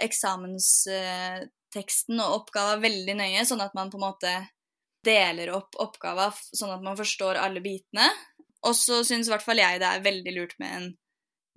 eksamensteksten 0.05 2.19
og 2.21 2.35
oppgava 2.35 2.75
veldig 2.83 3.15
nøye, 3.17 3.41
sånn 3.49 3.63
at 3.65 3.73
man 3.73 3.89
på 3.89 3.97
en 3.97 4.05
måte 4.05 4.29
deler 5.01 5.49
opp 5.57 5.73
oppgava 5.81 6.29
sånn 6.37 6.69
at 6.75 6.85
man 6.85 6.93
forstår 6.99 7.41
alle 7.41 7.57
bitene. 7.63 8.05
Og 8.61 8.77
så 8.77 9.01
syns 9.07 9.27
i 9.27 9.31
hvert 9.33 9.45
fall 9.45 9.57
jeg 9.57 9.79
det 9.81 9.89
er 9.89 10.05
veldig 10.05 10.33
lurt 10.35 10.53
med 10.61 10.71
en 10.77 10.97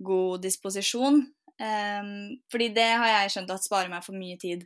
god 0.05 0.41
disposisjon. 0.47 1.15
Um, 1.55 2.35
fordi 2.51 2.71
det 2.75 2.89
har 2.99 3.07
jeg 3.07 3.35
skjønt 3.35 3.53
at 3.53 3.63
sparer 3.63 3.91
meg 3.91 4.03
for 4.03 4.17
mye 4.17 4.35
tid 4.41 4.65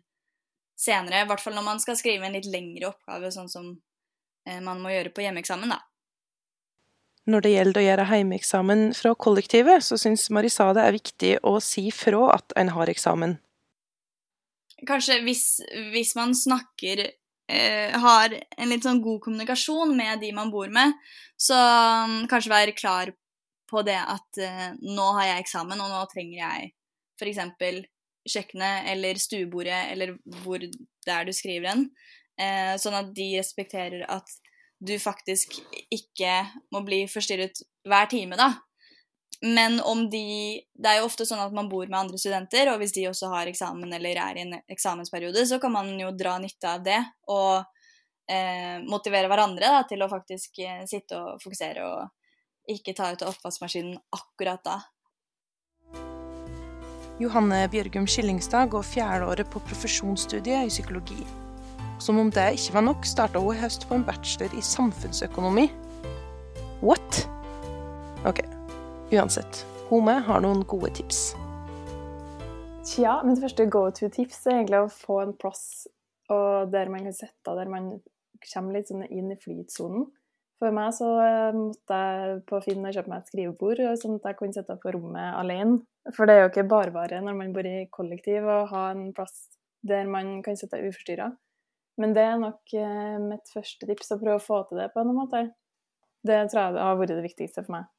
senere. 0.79 1.21
I 1.21 1.29
hvert 1.29 1.43
fall 1.43 1.53
når 1.57 1.67
man 1.67 1.81
skal 1.83 1.97
skrive 1.99 2.25
en 2.25 2.33
litt 2.33 2.49
lengre 2.49 2.89
oppgave, 2.89 3.29
sånn 3.33 3.51
som 3.51 3.69
uh, 3.75 4.59
man 4.65 4.81
må 4.81 4.93
gjøre 4.93 5.13
på 5.13 5.25
hjemmeeksamen, 5.25 5.75
da. 5.75 5.83
Når 7.29 7.45
det 7.45 7.51
gjelder 7.53 7.77
å 7.77 7.85
gjøre 7.85 8.07
heimeeksamen 8.09 8.83
fra 8.97 9.13
kollektivet, 9.13 9.85
så 9.85 9.99
syns 10.01 10.29
Marisa 10.33 10.71
det 10.73 10.85
er 10.85 10.95
viktig 10.95 11.31
å 11.45 11.59
si 11.61 11.89
fra 11.93 12.31
at 12.39 12.55
en 12.57 12.71
har 12.73 12.89
eksamen. 12.89 13.35
Kanskje 14.87 15.19
hvis, 15.25 15.43
hvis 15.91 16.13
man 16.15 16.31
snakker 16.37 17.01
eh, 17.03 17.97
Har 17.99 18.31
en 18.31 18.69
litt 18.71 18.85
sånn 18.87 19.01
god 19.03 19.19
kommunikasjon 19.25 19.91
med 19.97 20.21
de 20.23 20.31
man 20.33 20.49
bor 20.53 20.71
med, 20.71 20.95
så 21.35 21.57
um, 22.07 22.21
kanskje 22.31 22.53
være 22.53 22.75
klar 22.77 23.11
på 23.69 23.83
det 23.85 23.99
at 23.99 24.39
eh, 24.41 24.69
nå 24.79 25.11
har 25.19 25.33
jeg 25.33 25.43
eksamen, 25.43 25.83
og 25.83 25.91
nå 25.91 26.01
trenger 26.13 26.39
jeg 26.39 26.71
f.eks. 27.19 27.87
kjøkkenet 28.29 28.89
eller 28.93 29.19
stuebordet 29.19 29.81
eller 29.93 30.15
hvor 30.43 30.61
det 30.63 31.13
er 31.13 31.27
du 31.27 31.33
skriver 31.35 31.71
hen. 31.71 31.89
Eh, 32.39 32.75
sånn 32.79 32.95
at 32.95 33.11
de 33.15 33.33
respekterer 33.37 34.05
at 34.07 34.29
du 34.79 34.95
faktisk 34.99 35.57
ikke 35.91 36.45
må 36.71 36.81
bli 36.87 37.03
forstyrret 37.11 37.59
hver 37.87 38.07
time, 38.11 38.37
da. 38.39 38.53
Men 39.41 39.79
om 39.79 40.09
de 40.11 40.59
Det 40.75 40.89
er 40.89 40.99
jo 40.99 41.07
ofte 41.07 41.25
sånn 41.27 41.39
at 41.39 41.53
man 41.55 41.69
bor 41.71 41.87
med 41.87 41.99
andre 41.99 42.19
studenter, 42.19 42.71
og 42.71 42.79
hvis 42.81 42.95
de 42.95 43.07
også 43.07 43.29
har 43.31 43.47
eksamen 43.47 43.91
eller 43.95 44.19
er 44.19 44.37
i 44.37 44.45
en 44.45 44.55
eksamensperiode, 44.71 45.45
så 45.47 45.59
kan 45.59 45.71
man 45.71 45.91
jo 45.99 46.11
dra 46.15 46.37
nytte 46.39 46.67
av 46.67 46.83
det 46.83 46.99
og 47.31 47.63
eh, 48.29 48.79
motivere 48.87 49.29
hverandre 49.31 49.71
da, 49.75 49.83
til 49.87 50.03
å 50.03 50.09
faktisk 50.11 50.59
eh, 50.63 50.83
sitte 50.89 51.19
og 51.19 51.43
fokusere 51.43 51.85
og 51.87 52.73
ikke 52.75 52.95
ta 52.95 53.11
ut 53.13 53.27
oppvaskmaskinen 53.27 53.97
akkurat 54.15 54.63
da. 54.65 54.79
Johanne 57.19 57.65
Bjørgum 57.67 58.05
Skillingstad 58.07 58.69
går 58.71 58.85
fjerdeåret 58.87 59.49
på 59.51 59.59
profesjonsstudiet 59.67 60.69
i 60.69 60.71
psykologi. 60.71 61.17
Som 61.99 62.21
om 62.21 62.29
det 62.31 62.45
ikke 62.55 62.77
var 62.77 62.85
nok, 62.85 63.03
starta 63.03 63.41
hun 63.43 63.57
i 63.57 63.59
høst 63.59 63.83
på 63.89 63.97
en 63.97 64.05
bachelor 64.07 64.55
i 64.55 64.63
samfunnsøkonomi. 64.63 65.65
What? 66.79 67.19
OK. 68.23 68.39
Uansett, 69.11 69.65
hun 69.89 70.07
med 70.07 70.23
har 70.29 70.39
noen 70.47 70.63
gode 70.63 70.93
tips. 70.95 71.33
Tja, 72.87 73.17
mitt 73.27 73.43
første 73.43 73.67
go 73.67 73.83
to-tips 73.91 74.45
er 74.47 74.61
egentlig 74.61 74.79
å 74.85 74.87
få 74.87 75.19
en 75.25 75.35
plass 75.35 75.89
der 76.29 76.87
man 76.87 77.03
kan 77.03 77.19
sitte, 77.19 77.51
der 77.57 77.67
man 77.67 77.97
kommer 78.47 78.79
litt 78.79 78.87
sånn 78.93 79.03
inn 79.11 79.33
i 79.33 79.41
flytsonen. 79.43 80.07
For 80.59 80.71
meg 80.75 80.95
så 80.95 81.07
eh, 81.23 81.51
måtte 81.55 81.99
jeg 81.99 82.41
på 82.47 82.59
Finn 82.63 82.83
og 82.85 82.95
kjøpe 82.95 83.11
meg 83.11 83.23
et 83.23 83.31
skrivebord, 83.31 83.87
sånn 83.99 84.19
at 84.19 84.27
jeg 84.29 84.39
kunne 84.39 84.55
sitte 84.55 84.75
på 84.79 84.93
rommet 84.95 85.35
alene. 85.39 85.81
For 86.15 86.25
det 86.25 86.35
er 86.35 86.45
jo 86.45 86.49
ikke 86.51 86.69
bare 86.69 87.21
når 87.21 87.35
man 87.37 87.53
bor 87.53 87.67
i 87.67 87.87
kollektiv 87.91 88.47
og 88.47 88.71
har 88.71 88.95
en 88.95 89.11
plass 89.13 89.47
der 89.85 90.07
man 90.07 90.39
kan 90.43 90.57
sitte 90.59 90.79
uforstyrra. 90.79 91.29
Men 91.99 92.15
det 92.15 92.23
er 92.23 92.37
nok 92.39 92.73
eh, 92.79 93.15
mitt 93.19 93.51
første 93.51 93.87
tips, 93.87 94.13
å 94.15 94.19
prøve 94.21 94.39
å 94.39 94.43
få 94.43 94.61
til 94.69 94.79
det 94.79 94.89
på 94.93 95.03
en 95.03 95.15
måte. 95.15 95.41
Det 96.23 96.37
tror 96.51 96.61
jeg 96.61 96.83
har 96.83 96.99
vært 96.99 97.15
det 97.15 97.25
viktigste 97.25 97.63
for 97.65 97.75
meg. 97.75 97.89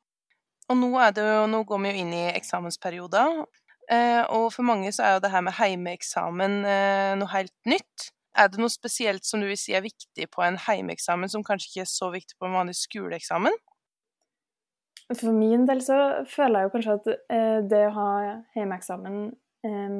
Og 0.71 0.79
nå, 0.79 0.91
det, 1.17 1.25
nå 1.51 1.63
går 1.69 1.83
vi 1.83 1.91
jo 1.91 2.05
inn 2.05 2.15
i 2.15 2.23
eksamensperioder, 2.31 3.43
eh, 3.91 4.23
og 4.33 4.49
for 4.55 4.65
mange 4.67 4.93
så 4.95 5.05
er 5.05 5.17
jo 5.17 5.25
det 5.25 5.33
her 5.35 5.45
med 5.45 5.57
heimeeksamen 5.59 6.61
eh, 6.65 7.13
noe 7.21 7.33
helt 7.35 7.57
nytt. 7.69 8.11
Er 8.39 8.49
det 8.49 8.61
noe 8.63 8.73
spesielt 8.73 9.27
som 9.27 9.43
du 9.43 9.49
vil 9.51 9.59
si 9.59 9.75
er 9.75 9.85
viktig 9.85 10.29
på 10.33 10.45
en 10.47 10.61
heimeeksamen, 10.69 11.33
som 11.33 11.45
kanskje 11.45 11.73
ikke 11.73 11.85
er 11.85 11.91
så 11.91 12.13
viktig 12.15 12.39
på 12.39 12.49
en 12.49 12.57
vanlig 12.61 12.79
skoleeksamen? 12.79 13.57
For 15.11 15.35
min 15.35 15.67
del 15.67 15.83
så 15.83 15.97
føler 16.31 16.61
jeg 16.61 16.69
jo 16.69 16.73
kanskje 16.77 16.97
at 16.99 17.09
eh, 17.35 17.59
det 17.67 17.83
å 17.89 17.95
ha 17.97 18.11
hjemmeeksamen 18.55 19.21
eh, 19.67 19.97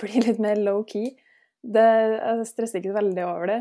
blir 0.00 0.28
litt 0.28 0.40
mer 0.40 0.60
low-key. 0.60 1.12
Jeg 1.64 2.46
stresser 2.48 2.80
ikke 2.80 2.96
veldig 2.96 3.24
over 3.28 3.50
det. 3.52 3.58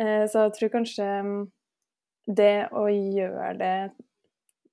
Eh, 0.00 0.24
så 0.30 0.46
jeg 0.46 0.54
tror 0.56 0.72
kanskje 0.78 1.08
mm, 1.26 1.42
det 2.40 2.54
å 2.76 2.86
gjøre 2.88 3.52
det 3.60 3.74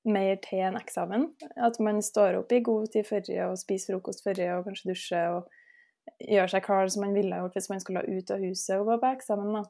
mer 0.07 0.39
til 0.43 0.63
en 0.63 0.79
eksamen, 0.79 1.25
at 1.59 1.79
man 1.83 1.99
står 2.03 2.39
opp 2.39 2.53
i 2.55 2.63
god 2.63 2.93
tid 2.93 3.07
forrige 3.07 3.49
og 3.49 3.59
spiser 3.59 3.95
frokost 3.95 4.23
forrige 4.23 4.55
og 4.55 4.69
kanskje 4.69 4.93
dusjer 4.93 5.33
og 5.35 5.49
gjør 6.23 6.53
seg 6.53 6.63
klar 6.63 6.87
som 6.87 7.03
man 7.03 7.17
ville 7.17 7.41
gjort 7.41 7.57
hvis 7.57 7.67
man 7.73 7.83
skulle 7.83 8.05
ut 8.07 8.31
av 8.31 8.39
huset 8.39 8.77
og 8.77 8.87
gå 8.87 8.97
på 9.01 9.11
eksamen. 9.17 9.57
da. 9.57 9.65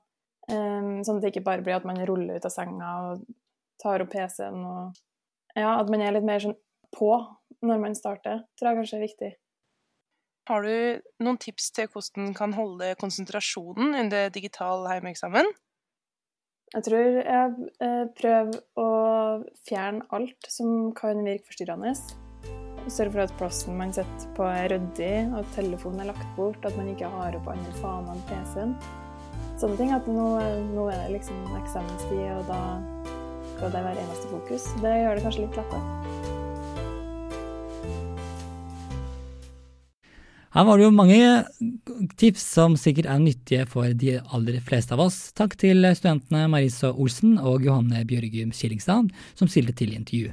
Um, 0.48 1.02
sånn 1.04 1.18
at 1.18 1.26
det 1.26 1.34
ikke 1.34 1.48
bare 1.50 1.66
blir 1.66 1.76
at 1.76 1.88
man 1.90 1.98
ruller 2.08 2.38
ut 2.38 2.46
av 2.48 2.54
senga 2.54 2.92
og 3.08 3.26
tar 3.82 4.04
opp 4.06 4.14
PC-en 4.14 4.62
og 4.62 5.02
Ja, 5.58 5.76
at 5.82 5.90
man 5.90 6.04
er 6.06 6.14
litt 6.14 6.28
mer 6.28 6.42
sånn 6.44 6.58
på 6.94 7.12
når 7.66 7.80
man 7.82 7.96
starter, 7.98 8.44
tror 8.58 8.72
jeg 8.72 8.82
kanskje 8.82 8.98
er 8.98 9.06
viktig. 9.08 9.30
Har 10.48 10.64
du 10.64 11.24
noen 11.26 11.40
tips 11.42 11.72
til 11.76 11.90
hvordan 11.92 12.30
kan 12.38 12.54
holde 12.56 12.94
konsentrasjonen 13.02 13.98
under 14.00 14.30
digital 14.32 14.86
hjemmeeksamen? 14.88 15.50
Jeg 16.76 16.84
tror 16.84 17.18
jeg 17.24 17.68
eh, 17.84 18.06
prøver 18.16 18.62
å 18.80 18.88
fjerne 19.68 20.08
alt 20.16 20.50
som 20.52 20.94
kan 20.96 21.20
virke 21.24 21.48
forstyrrende. 21.48 21.94
Sørge 22.88 23.14
for 23.14 23.24
at 23.24 23.36
plassen 23.40 23.76
man 23.80 23.92
sitter 23.96 24.32
på 24.36 24.48
er 24.48 24.70
ryddig, 24.72 25.14
at 25.36 25.52
telefonen 25.56 26.04
er 26.04 26.12
lagt 26.14 26.28
bort, 26.38 26.64
at 26.68 26.76
man 26.80 26.92
ikke 26.92 27.12
har 27.12 27.36
opp 27.40 27.48
andre 27.52 27.76
faner 27.82 28.14
enn 28.14 28.26
PC-en. 28.30 28.76
Sånne 29.60 29.80
ting. 29.80 29.94
At 29.96 30.08
nå, 30.12 30.28
nå, 30.72 30.90
er 30.92 31.06
det 31.06 31.18
liksom 31.18 31.40
eksamenstid, 31.60 32.24
og 32.36 32.52
da 32.52 32.60
skal 33.58 33.72
det 33.74 33.82
være 33.82 34.04
eneste 34.04 34.30
fokus. 34.30 34.66
Det 34.84 34.94
gjør 35.02 35.18
det 35.18 35.24
kanskje 35.26 35.44
litt 35.48 35.58
lettere. 35.58 35.84
Her 40.58 40.66
var 40.66 40.80
det 40.80 40.86
jo 40.88 40.94
mange 40.96 42.06
tips 42.18 42.44
som 42.56 42.78
sikkert 42.80 43.10
er 43.12 43.20
nyttige 43.22 43.66
for 43.70 43.92
de 43.94 44.16
aller 44.34 44.62
fleste 44.66 44.96
av 44.96 45.04
oss. 45.04 45.18
Takk 45.38 45.58
til 45.60 45.86
studentene 45.98 46.48
Marisa 46.50 46.94
Olsen 46.94 47.36
og 47.38 47.66
Johanne 47.66 48.02
Bjørgum 48.10 48.54
Skillingstad 48.56 49.12
som 49.38 49.52
stilte 49.52 49.76
til 49.78 49.94
intervju. 49.98 50.32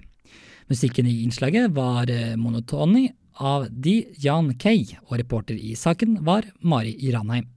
Musikken 0.71 1.09
i 1.11 1.19
innslaget 1.27 1.75
var 1.77 2.09
Monotony 2.41 3.11
av 3.37 3.67
de 3.69 3.99
Jan 4.23 4.55
Kay, 4.57 4.87
og 5.11 5.19
reporter 5.19 5.59
i 5.59 5.75
saken 5.77 6.21
var 6.25 6.47
Mari 6.61 6.95
Ranheim. 7.13 7.51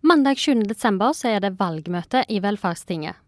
Mandag 0.00 0.40
7. 0.40 0.62
desember 0.70 1.12
er 1.26 1.42
det 1.42 1.56
valgmøte 1.60 2.24
i 2.32 2.40
Velferdstinget. 2.40 3.21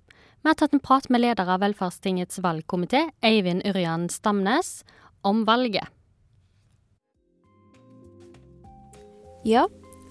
Vi 0.44 0.50
har 0.50 0.54
tatt 0.54 0.74
en 0.76 0.80
prat 0.80 1.06
med 1.08 1.22
leder 1.22 1.48
av 1.48 1.62
Velferdstingets 1.62 2.36
valgkomité, 2.44 2.98
Eivind 3.24 3.62
Yrjan 3.64 4.10
Stamnes, 4.12 4.82
om 5.24 5.38
valget. 5.48 5.88
Ja, 9.48 9.62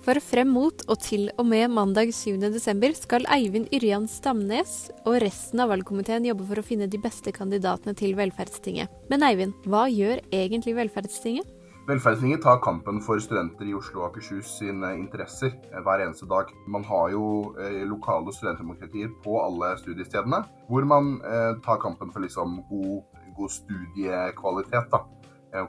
for 0.02 0.18
frem 0.26 0.50
mot 0.50 0.82
og 0.88 0.98
til 1.06 1.28
og 1.38 1.46
med 1.52 1.70
mandag 1.76 2.10
7. 2.18 2.40
desember 2.50 2.98
skal 2.98 3.30
Eivind 3.30 3.70
Yrjan 3.78 4.10
Stamnes 4.10 4.88
og 5.04 5.20
resten 5.22 5.62
av 5.62 5.70
valgkomiteen 5.70 6.26
jobbe 6.26 6.50
for 6.50 6.64
å 6.64 6.66
finne 6.66 6.90
de 6.90 6.98
beste 6.98 7.30
kandidatene 7.30 7.94
til 7.94 8.18
Velferdstinget. 8.18 8.90
Men 9.14 9.30
Eivind, 9.30 9.54
hva 9.70 9.86
gjør 9.86 10.18
egentlig 10.34 10.74
Velferdstinget? 10.82 11.46
Velferdstinget 11.84 12.40
tar 12.42 12.62
kampen 12.64 13.02
for 13.04 13.20
studenter 13.20 13.68
i 13.68 13.74
Oslo 13.76 14.06
og 14.06 14.14
Akershus 14.14 14.54
sine 14.62 14.94
interesser 14.96 15.50
eh, 15.52 15.82
hver 15.84 16.00
eneste 16.06 16.24
dag. 16.32 16.54
Man 16.72 16.86
har 16.88 17.10
jo 17.12 17.26
eh, 17.60 17.82
lokale 17.90 18.32
studentdemokratier 18.32 19.10
på 19.26 19.34
alle 19.42 19.74
studiestedene, 19.82 20.40
hvor 20.70 20.88
man 20.88 21.18
eh, 21.28 21.50
tar 21.66 21.82
kampen 21.84 22.14
for 22.14 22.24
liksom 22.24 22.62
god, 22.70 23.20
god 23.36 23.52
studiekvalitet. 23.58 24.96
da 24.96 25.04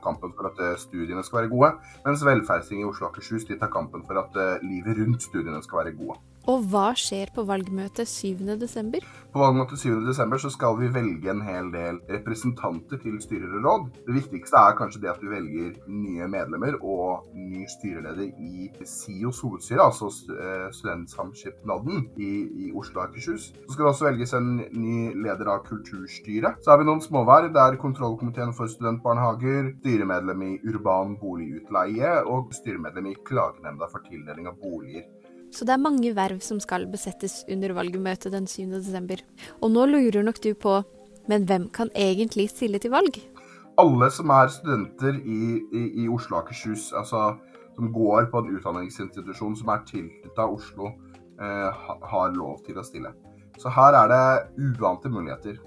kampen 0.01 0.31
for 0.33 0.47
at 0.49 0.79
studiene 0.81 1.21
skal 1.27 1.43
være 1.43 1.51
gode, 1.51 1.69
mens 2.07 2.23
Velferdstinget 2.25 2.87
i 2.87 2.89
Oslo 2.89 3.09
og 3.09 3.11
Akershus 3.11 3.45
tar 3.51 3.69
kampen 3.75 4.07
for 4.07 4.17
at 4.23 4.63
livet 4.63 4.97
rundt 5.03 5.27
studiene 5.27 5.61
skal 5.67 5.83
være 5.83 5.97
gode. 5.99 6.17
Og 6.51 6.65
hva 6.69 6.91
skjer 6.93 7.31
på 7.33 7.41
valgmøtet 7.49 8.05
7.12.? 8.05 8.99
På 9.33 9.41
valgmøtet 9.41 9.81
7.12. 9.81 10.35
så 10.43 10.51
skal 10.53 10.77
vi 10.77 10.91
velge 10.93 11.31
en 11.33 11.41
hel 11.47 11.71
del 11.73 12.01
representanter 12.13 13.01
til 13.01 13.17
styrer 13.23 13.55
og 13.57 13.65
råd. 13.65 13.87
Det 14.05 14.17
viktigste 14.19 14.61
er 14.61 14.77
kanskje 14.77 15.01
det 15.07 15.11
at 15.15 15.23
vi 15.25 15.31
velger 15.33 15.79
nye 15.89 16.29
medlemmer 16.29 16.77
og 16.83 17.31
ny 17.33 17.65
styreleder 17.73 18.29
i 18.29 18.69
SIOs 18.85 19.41
hovedstyre, 19.41 19.89
altså 19.89 20.11
eh, 20.37 20.69
Studentsamskipnaden 20.77 22.05
i, 22.21 22.31
i 22.67 22.71
Oslo 22.77 23.01
og 23.01 23.09
Akershus. 23.09 23.49
Så 23.65 23.73
skal 23.73 23.87
det 23.87 23.93
også 23.95 24.11
velges 24.11 24.37
en 24.37 24.53
ny 24.77 24.99
leder 25.25 25.49
av 25.57 25.65
kulturstyret. 25.65 26.61
Så 26.61 26.75
har 26.75 26.83
vi 26.83 26.91
noen 26.91 27.01
småvær. 27.05 27.49
Det 27.55 27.65
er 27.65 27.81
kontrollkomiteen 27.81 28.53
for 28.53 28.69
studentbarnehager, 28.69 29.73
styremedlem 29.81 30.45
i 30.45 30.55
urban 30.69 31.17
boligutleie 31.25 32.19
og 32.29 32.53
styremedlem 32.53 33.15
i 33.15 33.21
klagenemnda 33.25 33.89
for 33.89 34.05
tildeling 34.05 34.53
av 34.53 34.61
boliger. 34.61 35.09
Så 35.55 35.67
det 35.67 35.77
er 35.77 35.83
mange 35.83 36.11
verv 36.17 36.41
som 36.43 36.59
skal 36.63 36.89
besettes 36.91 37.45
under 37.51 37.77
valgmøtet 37.77 38.35
den 38.35 38.49
7. 38.51 38.73
desember. 38.75 39.23
Og 39.63 39.71
nå 39.71 39.87
lurer 39.87 40.25
nok 40.27 40.41
du 40.43 40.51
på, 40.59 40.81
men 41.31 41.47
hvem 41.47 41.69
kan 41.71 41.93
egentlig 41.95 42.49
stille 42.51 42.81
til 42.83 42.91
valg? 42.91 43.21
Alle 43.79 44.11
som 44.15 44.31
er 44.35 44.51
studenter 44.51 45.15
i, 45.23 45.61
i, 45.71 45.85
i 46.03 46.09
Oslo 46.11 46.37
og 46.37 46.45
Akershus, 46.45 46.91
altså 46.93 47.37
som 47.75 47.93
går 47.95 48.29
på 48.31 48.43
en 48.43 48.51
utdanningsinstitusjon 48.57 49.55
som 49.59 49.71
er 49.75 49.87
tilknyttet 49.87 50.43
Oslo, 50.43 50.93
eh, 51.43 51.87
har 52.11 52.35
lov 52.35 52.61
til 52.67 52.79
å 52.79 52.87
stille. 52.87 53.15
Så 53.59 53.71
her 53.71 53.95
er 53.99 54.11
det 54.11 54.75
uante 54.79 55.11
muligheter. 55.11 55.59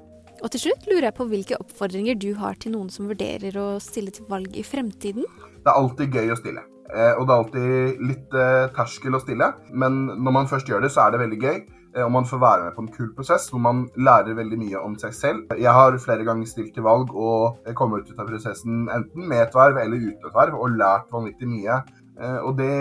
Og 0.43 0.51
til 0.53 0.67
slutt 0.67 0.87
lurer 0.87 1.09
jeg 1.09 1.17
på 1.17 1.27
hvilke 1.31 1.59
oppfordringer 1.59 2.19
du 2.19 2.33
har 2.37 2.59
til 2.59 2.75
noen 2.75 2.91
som 2.93 3.07
vurderer 3.09 3.55
å 3.59 3.69
stille 3.83 4.13
til 4.13 4.27
valg 4.29 4.55
i 4.55 4.63
fremtiden? 4.67 5.25
Det 5.63 5.71
er 5.71 5.79
alltid 5.79 6.19
gøy 6.19 6.35
å 6.35 6.39
stille. 6.39 6.63
Eh, 6.87 7.17
og 7.19 7.25
det 7.27 7.33
er 7.33 7.41
alltid 7.41 8.05
litt 8.07 8.35
eh, 8.37 8.67
terskel 8.75 9.17
å 9.17 9.23
stille, 9.23 9.49
men 9.75 10.05
når 10.15 10.35
man 10.39 10.47
først 10.47 10.69
gjør 10.71 10.85
det, 10.85 10.91
så 10.93 11.03
er 11.03 11.13
det 11.13 11.23
veldig 11.23 11.39
gøy. 11.41 11.57
Eh, 11.97 12.03
og 12.05 12.11
man 12.15 12.27
får 12.29 12.41
være 12.43 12.67
med 12.67 12.77
på 12.77 12.85
en 12.85 12.91
kul 12.95 13.09
prosess 13.17 13.49
hvor 13.51 13.63
man 13.63 13.85
lærer 13.99 14.37
veldig 14.37 14.59
mye 14.61 14.83
om 14.83 14.95
seg 15.01 15.15
selv. 15.17 15.55
Jeg 15.59 15.73
har 15.75 15.99
flere 16.03 16.27
ganger 16.27 16.47
stilt 16.49 16.73
til 16.77 16.87
valg 16.87 17.11
og 17.11 17.67
kommet 17.79 18.07
ut 18.07 18.19
av 18.19 18.29
prosessen 18.29 18.85
enten 18.93 19.27
med 19.27 19.43
et 19.47 19.57
verv 19.57 19.81
eller 19.83 20.09
uten 20.09 20.29
et 20.31 20.37
verv 20.37 20.59
og 20.59 20.77
lært 20.79 21.11
vanvittig 21.13 21.49
mye. 21.51 21.81
Og 22.17 22.55
det 22.57 22.71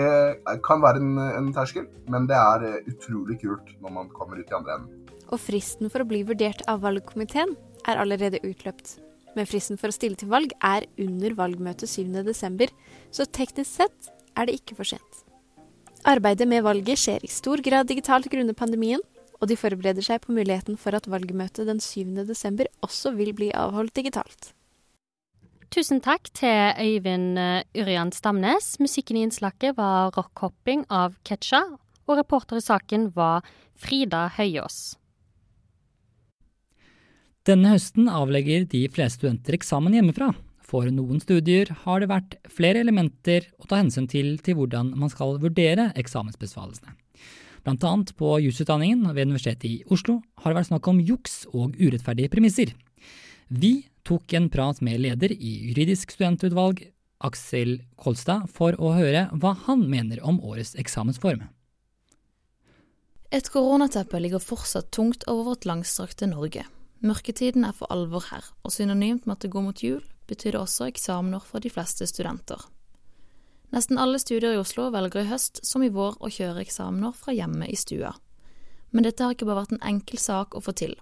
kan 0.65 0.79
være 0.81 0.97
en, 0.97 1.11
en 1.21 1.51
terskel, 1.53 1.83
men 2.09 2.25
det 2.25 2.33
er 2.33 2.87
utrolig 2.89 3.35
kult 3.43 3.69
når 3.83 3.93
man 3.93 4.09
kommer 4.09 4.39
ut 4.41 4.49
i 4.49 4.55
andre 4.57 4.79
enden. 4.79 5.03
Og 5.29 5.37
fristen 5.43 5.91
for 5.93 6.01
å 6.01 6.09
bli 6.09 6.23
vurdert 6.25 6.63
av 6.71 6.81
valgkomiteen 6.81 7.53
er 7.85 8.01
allerede 8.01 8.41
utløpt 8.47 8.95
men 9.37 9.47
fristen 9.49 9.77
for 9.79 9.93
å 9.93 9.95
stille 9.95 10.17
til 10.19 10.31
valg 10.31 10.53
er 10.65 10.87
under 10.97 11.37
valgmøtet 11.37 11.89
7.12., 11.91 12.73
så 13.13 13.27
teknisk 13.29 13.69
sett 13.77 14.11
er 14.37 14.49
det 14.49 14.57
ikke 14.59 14.77
for 14.79 14.89
sent. 14.89 15.23
Arbeidet 16.07 16.47
med 16.49 16.65
valget 16.65 16.99
skjer 17.01 17.23
i 17.25 17.31
stor 17.31 17.61
grad 17.63 17.89
digitalt 17.89 18.29
grunnet 18.31 18.57
pandemien, 18.57 19.01
og 19.37 19.49
de 19.51 19.57
forbereder 19.59 20.05
seg 20.05 20.23
på 20.23 20.33
muligheten 20.33 20.77
for 20.81 20.97
at 20.97 21.09
valgmøtet 21.09 21.67
den 21.69 21.81
7.12. 21.83 22.65
også 22.85 23.13
vil 23.17 23.33
bli 23.37 23.51
avholdt 23.53 23.95
digitalt. 23.97 24.53
Tusen 25.73 25.99
takk 26.01 26.29
til 26.37 26.71
Øyvind 26.79 27.37
Urian 27.75 28.13
Stamnes. 28.15 28.77
Musikken 28.79 29.19
i 29.19 29.25
innslaget 29.27 29.75
var 29.77 30.13
rockhopping 30.15 30.85
av 30.89 31.17
Ketcha, 31.27 31.65
og 32.07 32.21
reporter 32.21 32.61
i 32.61 32.63
saken 32.63 33.11
var 33.17 33.45
Frida 33.75 34.29
Høyås. 34.37 34.95
Denne 37.47 37.69
høsten 37.71 38.09
avlegger 38.11 38.65
de 38.67 38.81
fleste 38.91 39.21
studenter 39.21 39.55
eksamen 39.55 39.93
hjemmefra. 39.95 40.33
For 40.67 40.89
noen 40.91 41.21
studier 41.23 41.69
har 41.85 42.01
det 42.03 42.09
vært 42.11 42.35
flere 42.51 42.81
elementer 42.83 43.45
å 43.55 43.69
ta 43.69 43.79
hensyn 43.79 44.09
til 44.11 44.33
til 44.43 44.57
hvordan 44.57 44.89
man 44.99 45.11
skal 45.13 45.37
vurdere 45.39 45.93
eksamensbesvarelsene. 45.95 46.91
Blant 47.63 47.85
annet 47.87 48.11
på 48.19 48.33
jusutdanningen 48.43 49.07
ved 49.13 49.29
Universitetet 49.29 49.69
i 49.69 49.79
Oslo 49.87 50.19
har 50.43 50.51
det 50.51 50.59
vært 50.59 50.71
snakk 50.73 50.91
om 50.91 50.99
juks 50.99 51.39
og 51.53 51.79
urettferdige 51.79 52.33
premisser. 52.35 52.75
Vi 53.47 53.87
tok 54.07 54.35
en 54.35 54.51
prat 54.51 54.83
med 54.83 54.99
leder 55.07 55.31
i 55.31 55.55
juridisk 55.69 56.11
studentutvalg, 56.15 56.83
Aksel 57.23 57.77
Kolstad, 57.95 58.51
for 58.51 58.75
å 58.75 58.91
høre 58.99 59.29
hva 59.39 59.55
han 59.65 59.87
mener 59.87 60.19
om 60.19 60.43
årets 60.43 60.75
eksamensform. 60.79 61.47
Et 63.31 63.47
koronateppe 63.51 64.19
ligger 64.19 64.43
fortsatt 64.43 64.91
tungt 64.95 65.23
over 65.31 65.53
vårt 65.53 65.67
langstrakte 65.67 66.27
Norge. 66.27 66.67
Mørketiden 67.05 67.65
er 67.67 67.75
for 67.77 67.91
alvor 67.93 68.25
her, 68.31 68.45
og 68.63 68.73
synonymt 68.73 69.27
med 69.27 69.37
at 69.37 69.45
det 69.45 69.51
går 69.53 69.67
mot 69.67 69.83
jul, 69.83 70.01
betyr 70.27 70.55
det 70.55 70.61
også 70.61 70.87
eksamener 70.89 71.43
for 71.43 71.61
de 71.61 71.69
fleste 71.69 72.07
studenter. 72.09 72.63
Nesten 73.75 73.99
alle 73.99 74.19
studier 74.19 74.55
i 74.55 74.61
Oslo 74.61 74.87
velger 74.93 75.21
i 75.21 75.29
høst, 75.29 75.59
som 75.67 75.83
i 75.83 75.91
vår, 75.93 76.17
å 76.23 76.31
kjøre 76.31 76.63
eksamener 76.63 77.13
fra 77.13 77.35
hjemme 77.35 77.67
i 77.67 77.75
stua. 77.75 78.13
Men 78.91 79.03
dette 79.03 79.23
har 79.23 79.35
ikke 79.35 79.45
bare 79.45 79.65
vært 79.65 79.75
en 79.75 79.87
enkel 79.89 80.19
sak 80.23 80.55
å 80.55 80.63
få 80.63 80.73
til. 80.73 80.95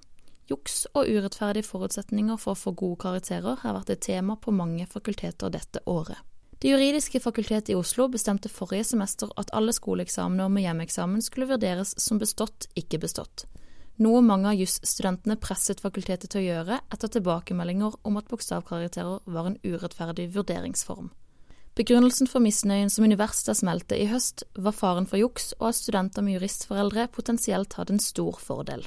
Juks 0.50 0.86
og 0.94 1.08
urettferdige 1.10 1.66
forutsetninger 1.66 2.38
for 2.42 2.54
å 2.54 2.60
få 2.60 2.74
gode 2.78 3.00
karakterer 3.02 3.62
har 3.62 3.78
vært 3.78 3.94
et 3.94 4.04
tema 4.06 4.36
på 4.38 4.54
mange 4.54 4.86
fakulteter 4.90 5.54
dette 5.54 5.82
året. 5.90 6.18
Det 6.62 6.72
juridiske 6.72 7.20
fakultetet 7.20 7.74
i 7.74 7.78
Oslo 7.78 8.08
bestemte 8.10 8.50
forrige 8.50 8.88
semester 8.92 9.30
at 9.38 9.52
alle 9.54 9.74
skoleeksamener 9.76 10.50
med 10.50 10.66
hjemmeeksamen 10.66 11.22
skulle 11.22 11.50
vurderes 11.50 11.94
som 12.02 12.22
bestått, 12.22 12.70
ikke 12.80 13.02
bestått. 13.04 13.46
Noe 14.02 14.22
mange 14.26 14.52
av 14.52 14.60
jusstudentene 14.60 15.38
presset 15.40 15.82
fakultetet 15.84 16.32
til 16.32 16.42
å 16.42 16.46
gjøre 16.46 16.80
etter 16.94 17.12
tilbakemeldinger 17.16 17.96
om 18.04 18.18
at 18.20 18.28
bokstavkarakterer 18.32 19.22
var 19.26 19.52
en 19.52 19.60
urettferdig 19.64 20.30
vurderingsform. 20.36 21.12
Begrunnelsen 21.76 22.30
for 22.32 22.40
misnøyen 22.40 22.92
som 22.92 23.04
universitetet 23.04 23.60
smelte 23.60 23.98
i 24.00 24.08
høst, 24.08 24.46
var 24.56 24.76
faren 24.76 25.08
for 25.10 25.20
juks 25.20 25.52
og 25.60 25.74
at 25.74 25.80
studenter 25.82 26.24
med 26.24 26.38
juristforeldre 26.38 27.10
potensielt 27.12 27.76
hadde 27.76 27.98
en 27.98 28.04
stor 28.04 28.40
fordel. 28.40 28.86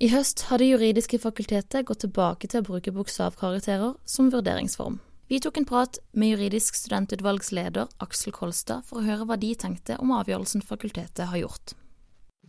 I 0.00 0.08
høst 0.08 0.46
har 0.48 0.58
Det 0.58 0.70
juridiske 0.70 1.18
fakultetet 1.18 1.86
gått 1.86 2.06
tilbake 2.06 2.48
til 2.48 2.62
å 2.62 2.68
bruke 2.70 2.94
bokstavkarakterer 2.94 3.98
som 4.06 4.30
vurderingsform. 4.30 5.00
Vi 5.28 5.38
tok 5.38 5.58
en 5.58 5.66
prat 5.66 5.98
med 6.12 6.32
juridisk 6.32 6.74
studentutvalgsleder 6.74 7.90
Aksel 8.02 8.32
Kolstad 8.32 8.86
for 8.86 8.98
å 8.98 9.04
høre 9.04 9.26
hva 9.28 9.36
de 9.38 9.52
tenkte 9.54 9.98
om 10.02 10.14
avgjørelsen 10.16 10.62
fakultetet 10.62 11.28
har 11.30 11.38
gjort. 11.38 11.74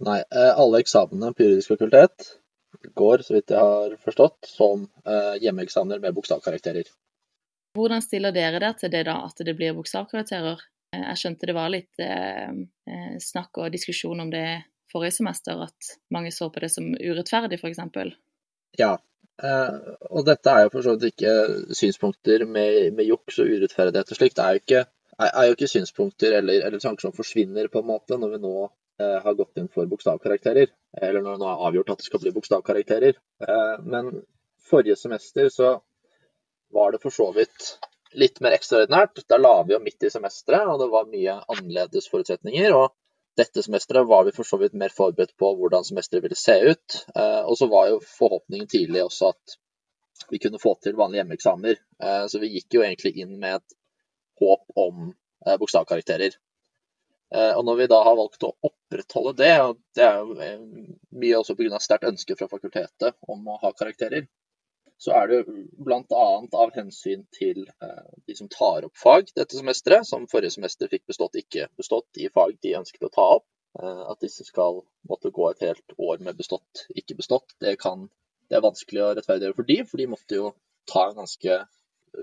Nei, 0.01 0.19
eh, 0.23 0.53
alle 0.57 0.81
eksamene 0.81 1.33
på 1.35 1.45
juridisk 1.45 1.75
fakultet 1.75 2.31
går, 2.97 3.21
så 3.25 3.35
vidt 3.35 3.53
jeg 3.53 3.61
har 3.61 3.93
forstått, 4.01 4.49
som 4.49 4.87
eh, 5.05 5.35
hjemmeeksamener 5.43 6.01
med 6.01 6.15
bokstavkarakterer. 6.17 6.89
Hvordan 7.77 8.03
stiller 8.03 8.33
dere 8.35 8.59
dere 8.59 8.73
til 8.79 8.91
det 8.91 9.05
da, 9.07 9.19
at 9.27 9.43
det 9.45 9.55
blir 9.55 9.75
bokstavkarakterer? 9.77 10.63
Eh, 10.95 11.05
jeg 11.05 11.21
skjønte 11.21 11.49
det 11.49 11.57
var 11.57 11.71
litt 11.73 12.03
eh, 12.03 12.49
snakk 13.21 13.61
og 13.61 13.71
diskusjon 13.75 14.25
om 14.25 14.33
det 14.33 14.47
forrige 14.91 15.19
semester, 15.21 15.61
at 15.63 15.93
mange 16.11 16.33
så 16.35 16.49
på 16.51 16.63
det 16.63 16.71
som 16.73 16.89
urettferdig, 16.91 17.61
f.eks. 17.61 17.79
Ja, 18.79 18.95
eh, 19.43 19.77
og 20.09 20.25
dette 20.27 20.51
er 20.51 20.65
jo 20.65 20.73
for 20.73 20.87
så 20.87 20.97
vidt 20.97 21.13
ikke 21.13 21.75
synspunkter 21.77 22.43
med, 22.47 22.91
med 22.97 23.07
juks 23.07 23.39
og 23.39 23.53
urettferdighet 23.53 24.11
og 24.11 24.19
slikt. 24.19 24.39
Det 24.39 24.47
er 24.47 24.57
jo 24.57 24.63
ikke, 24.65 24.83
er, 25.15 25.31
er 25.31 25.47
jo 25.47 25.55
ikke 25.55 25.71
synspunkter 25.71 26.39
eller, 26.41 26.65
eller 26.67 26.83
tanker 26.83 27.07
som 27.07 27.15
forsvinner, 27.15 27.71
på 27.71 27.83
en 27.83 27.91
måte, 27.93 28.19
når 28.19 28.35
vi 28.35 28.43
nå 28.43 28.55
har 29.23 29.33
gått 29.33 29.57
inn 29.57 29.69
for 29.71 29.89
bokstavkarakterer. 29.89 30.71
Eller 31.01 31.23
når 31.23 31.39
nå 31.39 31.47
er 31.47 31.63
avgjort 31.67 31.93
at 31.93 32.01
det 32.01 32.07
skal 32.07 32.21
bli 32.23 32.33
bokstavkarakterer. 32.35 33.19
Eh, 33.47 33.77
men 33.83 34.11
forrige 34.69 34.97
semester 34.99 35.49
så 35.49 35.71
var 36.71 36.91
det 36.91 37.01
for 37.03 37.15
så 37.15 37.29
vidt 37.35 37.75
litt 38.17 38.41
mer 38.43 38.55
ekstraordinært. 38.57 39.23
Da 39.29 39.39
la 39.39 39.53
vi 39.63 39.75
jo 39.75 39.81
midt 39.83 40.07
i 40.07 40.11
semesteret, 40.11 40.67
og 40.67 40.81
det 40.81 40.89
var 40.91 41.09
mye 41.11 41.37
annerledes 41.55 42.09
forutsetninger. 42.11 42.75
Og 42.75 42.91
dette 43.39 43.63
semesteret 43.63 44.07
var 44.07 44.27
vi 44.27 44.35
for 44.35 44.47
så 44.47 44.59
vidt 44.61 44.75
mer 44.77 44.93
forberedt 44.93 45.37
på 45.39 45.53
hvordan 45.59 45.87
semesteret 45.87 46.27
ville 46.27 46.39
se 46.39 46.57
ut. 46.73 47.01
Eh, 47.15 47.41
og 47.45 47.57
så 47.59 47.71
var 47.71 47.91
jo 47.93 48.03
forhåpningen 48.17 48.69
tidlig 48.71 49.05
også 49.07 49.33
at 49.35 49.59
vi 50.29 50.39
kunne 50.39 50.61
få 50.61 50.75
til 50.83 50.93
vanlige 50.99 51.23
hjemmeeksamener. 51.23 51.79
Så 52.29 52.37
vi 52.39 52.51
gikk 52.53 52.75
jo 52.75 52.83
egentlig 52.85 53.15
inn 53.23 53.31
med 53.41 53.57
et 53.57 53.73
håp 54.37 54.77
om 54.77 55.07
bokstavkarakterer. 55.59 56.35
Eh, 57.35 57.53
og 57.55 57.63
når 57.65 57.77
vi 57.79 57.87
da 57.91 58.01
har 58.03 58.17
valgt 58.19 58.43
å 58.43 58.51
opprettholde 58.67 59.33
det, 59.39 59.53
og 59.63 59.77
det 59.95 60.03
er 60.03 60.17
jo 60.19 60.35
eh, 60.43 60.63
mye 61.23 61.39
også 61.39 61.55
pga. 61.55 61.79
sterkt 61.79 62.09
ønske 62.09 62.35
fra 62.35 62.49
fakultetet 62.51 63.15
om 63.31 63.47
å 63.47 63.59
ha 63.61 63.71
karakterer, 63.71 64.27
så 65.01 65.15
er 65.17 65.31
det 65.31 65.39
bl.a. 65.47 66.01
av 66.11 66.75
hensyn 66.75 67.23
til 67.33 67.63
eh, 67.71 68.11
de 68.27 68.35
som 68.37 68.51
tar 68.51 68.85
opp 68.89 68.99
fag 68.99 69.31
dette 69.31 69.55
semesteret, 69.55 70.05
som 70.07 70.27
forrige 70.31 70.57
semester 70.57 70.91
fikk 70.91 71.07
bestått, 71.07 71.39
ikke 71.39 71.69
bestått 71.79 72.19
i 72.19 72.27
fag 72.29 72.59
de 72.61 72.75
ønsket 72.81 73.07
å 73.07 73.13
ta 73.15 73.29
opp. 73.39 73.47
At 73.79 74.19
disse 74.19 74.43
skal 74.43 74.81
måtte 75.07 75.29
gå 75.31 75.45
et 75.47 75.61
helt 75.63 75.93
år 75.95 76.17
med 76.19 76.35
bestått, 76.35 76.81
ikke 76.91 77.15
bestått. 77.15 77.53
Det, 77.63 77.77
kan, 77.79 78.09
det 78.51 78.57
er 78.57 78.65
vanskelig 78.65 78.99
å 78.99 79.13
rettferdiggjøre 79.15 79.55
for 79.55 79.69
de, 79.69 79.77
for 79.87 80.01
de 80.01 80.07
måtte 80.11 80.35
jo 80.35 80.49
ta 80.91 81.05
en 81.07 81.21
ganske 81.21 81.55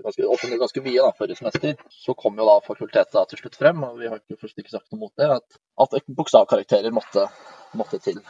ganske, 0.03 0.25
offentlig 0.27 0.59
ganske 0.61 0.83
mye 0.85 1.05
da, 1.05 1.13
forrige 1.17 1.39
semester. 1.39 1.79
Så 1.93 2.15
kom 2.17 2.37
jo 2.39 2.47
da 2.49 2.59
fakultetet 2.65 3.31
til 3.31 3.41
slutt 3.41 3.57
frem, 3.59 3.81
og 3.87 3.97
vi 4.01 4.11
har 4.11 4.21
ikke, 4.21 4.39
først 4.41 4.61
ikke 4.61 4.75
sagt 4.75 4.91
noe 4.93 5.05
mot 5.05 5.15
det, 5.19 5.29
at, 5.39 5.59
at 5.85 6.13
bokstavkarakterer 6.19 6.95
måtte, 6.95 7.25
måtte 7.79 8.01
til. 8.03 8.21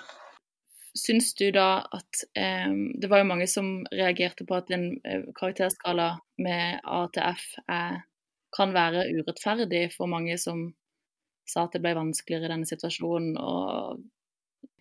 Syns 0.98 1.34
du 1.38 1.46
da 1.54 1.84
at 1.94 2.24
eh, 2.34 2.72
Det 2.98 3.10
var 3.12 3.22
jo 3.22 3.30
mange 3.30 3.46
som 3.48 3.68
reagerte 3.94 4.46
på 4.50 4.58
at 4.58 4.72
en 4.74 4.88
eh, 5.06 5.28
karakterskala 5.38 6.16
med 6.42 6.82
A 6.84 7.04
til 7.14 7.28
F 7.30 7.46
er, 7.70 8.02
kan 8.56 8.74
være 8.74 9.06
urettferdig 9.20 9.84
for 9.94 10.10
mange 10.10 10.40
som 10.42 10.72
sa 11.50 11.66
at 11.66 11.78
det 11.78 11.84
ble 11.84 11.94
vanskeligere 11.98 12.50
i 12.50 12.54
denne 12.56 12.70
situasjonen. 12.70 13.38
og 13.38 14.02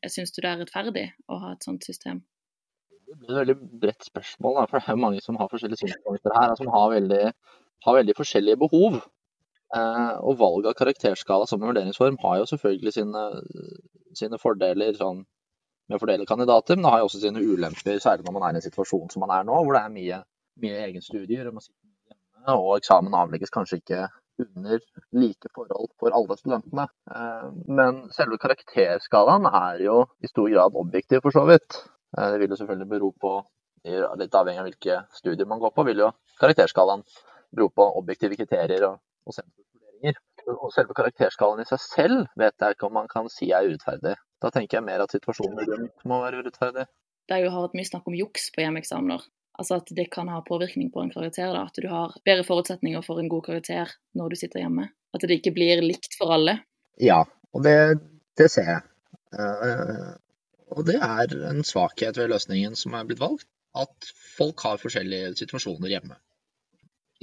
Syns 0.08 0.32
du 0.32 0.40
det 0.40 0.50
er 0.50 0.60
rettferdig 0.62 1.06
å 1.28 1.40
ha 1.42 1.52
et 1.54 1.68
sånt 1.68 1.84
system? 1.84 2.22
Det 3.08 3.16
blir 3.16 3.30
et 3.30 3.38
veldig 3.40 3.56
bredt 3.82 4.04
spørsmål, 4.04 4.58
da, 4.58 4.64
for 4.68 4.78
det 4.78 4.88
er 4.90 4.96
jo 4.96 5.04
mange 5.04 5.22
som 5.24 5.38
har 5.40 5.48
forskjellige 5.48 5.80
synspunkter 5.80 6.34
her, 6.36 6.52
som 6.58 6.68
har 6.74 6.90
veldig, 6.92 7.22
har 7.86 7.96
veldig 7.98 8.16
forskjellige 8.18 8.60
behov. 8.60 8.98
Eh, 9.76 10.12
og 10.24 10.38
valg 10.40 10.68
av 10.68 10.76
karakterskala 10.76 11.48
som 11.48 11.60
en 11.60 11.70
vurderingsform 11.70 12.16
har 12.22 12.38
jo 12.40 12.46
selvfølgelig 12.52 12.92
sine, 12.96 13.24
sine 14.16 14.40
fordeler 14.40 14.96
sånn, 14.96 15.24
med 15.88 15.96
å 15.96 16.02
fordele 16.02 16.28
kandidater, 16.28 16.76
men 16.76 16.84
det 16.84 16.92
har 16.92 17.02
jo 17.02 17.08
også 17.08 17.20
sine 17.22 17.40
ulemper, 17.40 18.00
særlig 18.00 18.26
når 18.26 18.36
man 18.36 18.46
er 18.46 18.56
i 18.56 18.60
en 18.60 18.66
situasjon 18.68 19.12
som 19.12 19.24
man 19.24 19.32
er 19.38 19.44
nå, 19.48 19.56
hvor 19.56 19.76
det 19.76 19.82
er 19.82 19.92
mye, 19.92 20.22
mye 20.64 20.80
egenstudier, 20.86 21.48
og 21.48 21.60
hjemme, 22.08 22.56
og 22.56 22.72
eksamen 22.76 23.16
avlegges 23.16 23.52
kanskje 23.54 23.80
ikke 23.80 24.06
under 24.44 24.80
like 25.16 25.50
forhold 25.56 25.90
for 26.00 26.14
alle 26.14 26.36
studentene. 26.38 26.88
Eh, 27.12 27.46
men 27.80 28.02
selve 28.14 28.38
karakterskalaen 28.40 29.48
er 29.48 29.84
jo 29.88 30.02
i 30.20 30.30
stor 30.30 30.48
grad 30.52 30.76
objektiv, 30.78 31.24
for 31.24 31.34
så 31.34 31.44
vidt. 31.48 31.80
Eh, 32.16 32.28
det 32.32 32.40
vil 32.42 32.52
jo 32.52 32.60
selvfølgelig 32.60 32.90
bero 32.90 33.12
på, 33.24 33.32
litt 33.88 34.34
avhengig 34.34 34.60
av 34.60 34.66
hvilke 34.66 35.00
studier 35.16 35.48
man 35.48 35.60
går 35.62 35.72
på, 35.74 35.84
vil 35.86 36.02
jo 36.02 36.12
karakterskalaen 36.40 37.04
bero 37.54 37.68
på 37.72 37.86
objektive 38.00 38.36
kriterier 38.36 38.84
og, 38.88 38.98
og 39.24 39.36
sensorvurderinger. 39.36 40.18
Og 40.48 40.72
selve 40.72 40.96
karakterskalaen 40.96 41.62
i 41.62 41.68
seg 41.68 41.80
selv 41.82 42.28
vet 42.40 42.56
jeg 42.56 42.76
ikke 42.76 42.88
om 42.88 42.96
man 42.96 43.08
kan 43.10 43.28
si 43.32 43.50
er 43.52 43.68
urettferdig. 43.68 44.14
Da 44.42 44.50
tenker 44.54 44.78
jeg 44.78 44.86
mer 44.86 45.04
at 45.04 45.12
situasjonen 45.12 45.60
rundt 45.68 46.06
må 46.08 46.20
være 46.22 46.42
urettferdig. 46.42 46.86
Det 47.28 47.36
er 47.36 47.44
jo 47.44 47.52
hatt 47.52 47.74
mye 47.76 47.88
snakk 47.88 48.06
om 48.08 48.16
juks 48.16 48.48
på 48.54 48.62
hjemmeeksamener. 48.64 49.26
Altså 49.58 49.80
at 49.82 49.90
det 49.98 50.06
kan 50.14 50.30
ha 50.30 50.38
påvirkning 50.46 50.92
på 50.94 51.02
en 51.02 51.10
karakter. 51.12 51.50
Da. 51.52 51.66
At 51.66 51.80
du 51.82 51.88
har 51.90 52.14
bedre 52.24 52.46
forutsetninger 52.46 53.02
for 53.04 53.20
en 53.20 53.28
god 53.28 53.44
karakter 53.50 53.92
når 54.16 54.32
du 54.32 54.38
sitter 54.40 54.62
hjemme. 54.62 54.86
At 55.14 55.26
det 55.26 55.40
ikke 55.40 55.56
blir 55.56 55.82
likt 55.84 56.14
for 56.16 56.32
alle. 56.36 56.60
Ja, 57.02 57.24
og 57.52 57.66
det, 57.66 57.76
det 58.38 58.48
ser 58.54 58.70
jeg. 58.70 58.86
Og 60.76 60.84
det 60.88 60.98
er 61.00 61.34
en 61.50 61.64
svakhet 61.66 62.18
ved 62.20 62.32
løsningen 62.32 62.76
som 62.76 62.96
er 62.96 63.06
blitt 63.08 63.22
valgt, 63.22 63.48
at 63.78 64.10
folk 64.36 64.64
har 64.66 64.80
forskjellige 64.80 65.34
situasjoner 65.40 65.92
hjemme. 65.92 66.16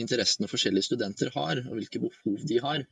Interessene 0.02 0.50
forskjellige 0.52 0.90
studenter 0.90 1.32
har, 1.36 1.62
og 1.64 1.78
hvilke 1.78 2.02
behov 2.04 2.46
de 2.50 2.60
har. 2.64 2.86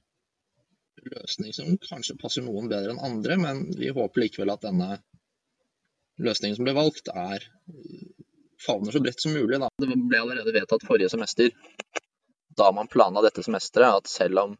Løsning 1.04 1.56
som 1.56 1.78
kanskje 1.84 2.16
passer 2.20 2.46
noen 2.46 2.70
bedre 2.72 2.94
enn 2.94 3.02
andre, 3.04 3.38
men 3.40 3.66
vi 3.76 3.92
håper 3.92 4.24
likevel 4.24 4.54
at 4.54 4.64
denne 4.64 4.98
løsningen 6.24 6.60
som 6.60 6.68
ble 6.68 6.76
valgt, 6.78 7.10
er 7.10 7.44
favner 8.64 8.96
så 8.96 9.02
bredt 9.04 9.22
som 9.22 9.34
mulig. 9.36 9.60
Da. 9.60 9.70
Det 9.82 9.90
ble 9.92 10.22
allerede 10.22 10.56
vedtatt 10.56 10.86
forrige 10.88 11.12
semester, 11.12 11.52
da 12.56 12.70
man 12.76 12.92
planla 12.92 13.24
dette 13.26 13.44
semesteret, 13.44 14.04
at 14.04 14.12
selv 14.12 14.44
om 14.46 14.56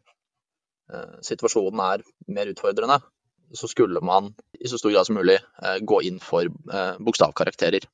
eh, 0.92 1.16
situasjonen 1.24 1.84
er 1.86 2.04
mer 2.34 2.50
utfordrende, 2.52 2.98
så 3.54 3.68
skulle 3.70 4.00
man 4.04 4.32
i 4.60 4.68
så 4.68 4.78
stor 4.78 4.90
grad 4.90 5.06
som 5.06 5.18
mulig 5.18 5.38
eh, 5.62 5.78
gå 5.80 6.00
inn 6.02 6.20
for 6.22 6.46
eh, 6.48 6.96
bokstavkarakterer. 6.98 7.86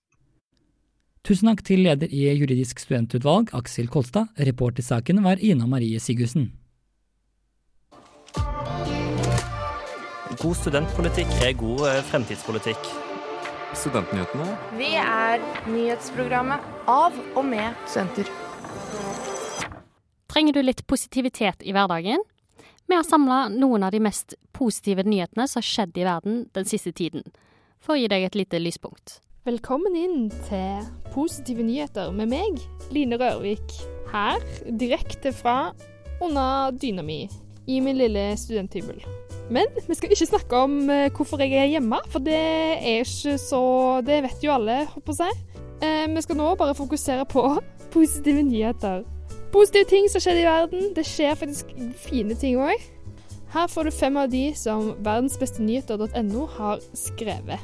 Tusen 1.26 1.50
takk 1.50 1.60
til 1.68 1.84
leder 1.84 2.08
i 2.08 2.24
Juridisk 2.32 2.80
studentutvalg, 2.80 3.52
Aksel 3.56 3.90
Kolstad. 3.92 4.32
Reporter 4.40 4.80
i 4.80 4.86
saken 4.86 5.20
var 5.24 5.42
Ina 5.44 5.68
Marie 5.68 6.00
Sigurdsen. 6.00 6.48
God 10.40 10.56
studentpolitikk 10.56 11.32
er 11.44 11.56
god 11.60 11.86
eh, 11.90 12.02
fremtidspolitikk. 12.08 12.90
Studentnyhetene. 13.76 14.46
Vi 14.80 14.94
er 14.98 15.42
nyhetsprogrammet 15.70 16.64
av 16.90 17.14
og 17.36 17.44
med 17.46 17.76
studenter. 17.86 18.30
Trenger 20.30 20.56
du 20.56 20.62
litt 20.62 20.86
positivitet 20.86 21.62
i 21.66 21.74
hverdagen? 21.74 22.22
Vi 22.86 22.96
har 22.96 23.04
samla 23.06 23.48
noen 23.52 23.84
av 23.86 23.92
de 23.94 24.00
mest 24.02 24.34
positive 24.60 25.06
nyhetene 25.08 25.48
som 25.48 25.62
har 25.62 25.68
skjedd 25.68 25.96
i 25.96 26.06
verden 26.06 26.44
den 26.56 26.68
siste 26.68 26.92
tiden, 26.92 27.24
for 27.80 27.96
å 27.96 28.00
gi 28.00 28.08
deg 28.12 28.26
et 28.26 28.38
lite 28.38 28.60
lyspunkt. 28.60 29.20
Velkommen 29.48 29.94
inn 29.96 30.26
til 30.50 30.84
Positive 31.14 31.64
nyheter 31.64 32.12
med 32.12 32.28
meg, 32.28 32.60
Line 32.92 33.16
Rørvik. 33.16 33.72
Her, 34.10 34.42
direkte 34.66 35.32
fra 35.32 35.72
under 36.20 36.74
dyna 36.76 37.02
mi 37.06 37.22
i 37.70 37.78
min 37.80 37.96
lille 37.96 38.34
studenthybel. 38.36 39.00
Men 39.50 39.70
vi 39.86 39.96
skal 39.96 40.12
ikke 40.12 40.28
snakke 40.28 40.60
om 40.66 40.76
uh, 40.90 41.08
hvorfor 41.14 41.40
jeg 41.42 41.56
er 41.56 41.70
hjemme, 41.72 41.98
for 42.12 42.22
det 42.22 42.36
er 42.36 43.00
ikke 43.00 43.38
så 43.40 43.62
Det 44.06 44.20
vet 44.26 44.44
jo 44.44 44.52
alle, 44.54 44.84
håper 44.92 45.24
jeg. 45.24 45.40
Uh, 45.80 46.06
vi 46.12 46.26
skal 46.26 46.38
nå 46.38 46.52
bare 46.60 46.76
fokusere 46.76 47.24
på 47.30 47.46
positive 47.94 48.44
nyheter. 48.46 49.06
Positive 49.50 49.88
ting 49.90 50.06
som 50.10 50.22
skjer 50.22 50.44
i 50.44 50.46
verden. 50.46 50.90
Det 50.94 51.06
skjer 51.08 51.38
faktisk 51.38 51.72
fine 52.04 52.36
ting 52.38 52.60
òg. 52.60 52.90
Her 53.50 53.66
får 53.66 53.82
du 53.82 53.90
fem 53.90 54.16
av 54.16 54.28
de 54.30 54.52
som 54.54 54.92
verdensbestenyheter.no 55.02 56.46
har 56.46 56.78
skrevet. 56.94 57.58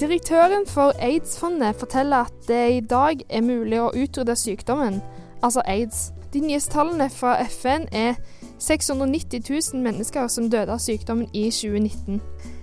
Direktøren 0.00 0.64
for 0.66 0.94
aids-fondet 0.98 1.76
forteller 1.76 2.16
at 2.16 2.48
det 2.48 2.62
i 2.76 2.80
dag 2.80 3.20
er 3.28 3.44
mulig 3.44 3.80
å 3.82 3.90
utrydde 3.92 4.36
sykdommen, 4.36 5.02
altså 5.42 5.60
aids. 5.68 6.12
De 6.32 6.40
nyeste 6.40 6.72
tallene 6.72 7.10
fra 7.12 7.34
FN 7.44 7.84
er 7.92 8.14
690 8.58 9.42
000 9.50 9.84
mennesker 9.84 10.32
som 10.32 10.48
døde 10.50 10.72
av 10.72 10.80
sykdommen 10.80 11.28
i 11.36 11.50
2019. 11.50 12.22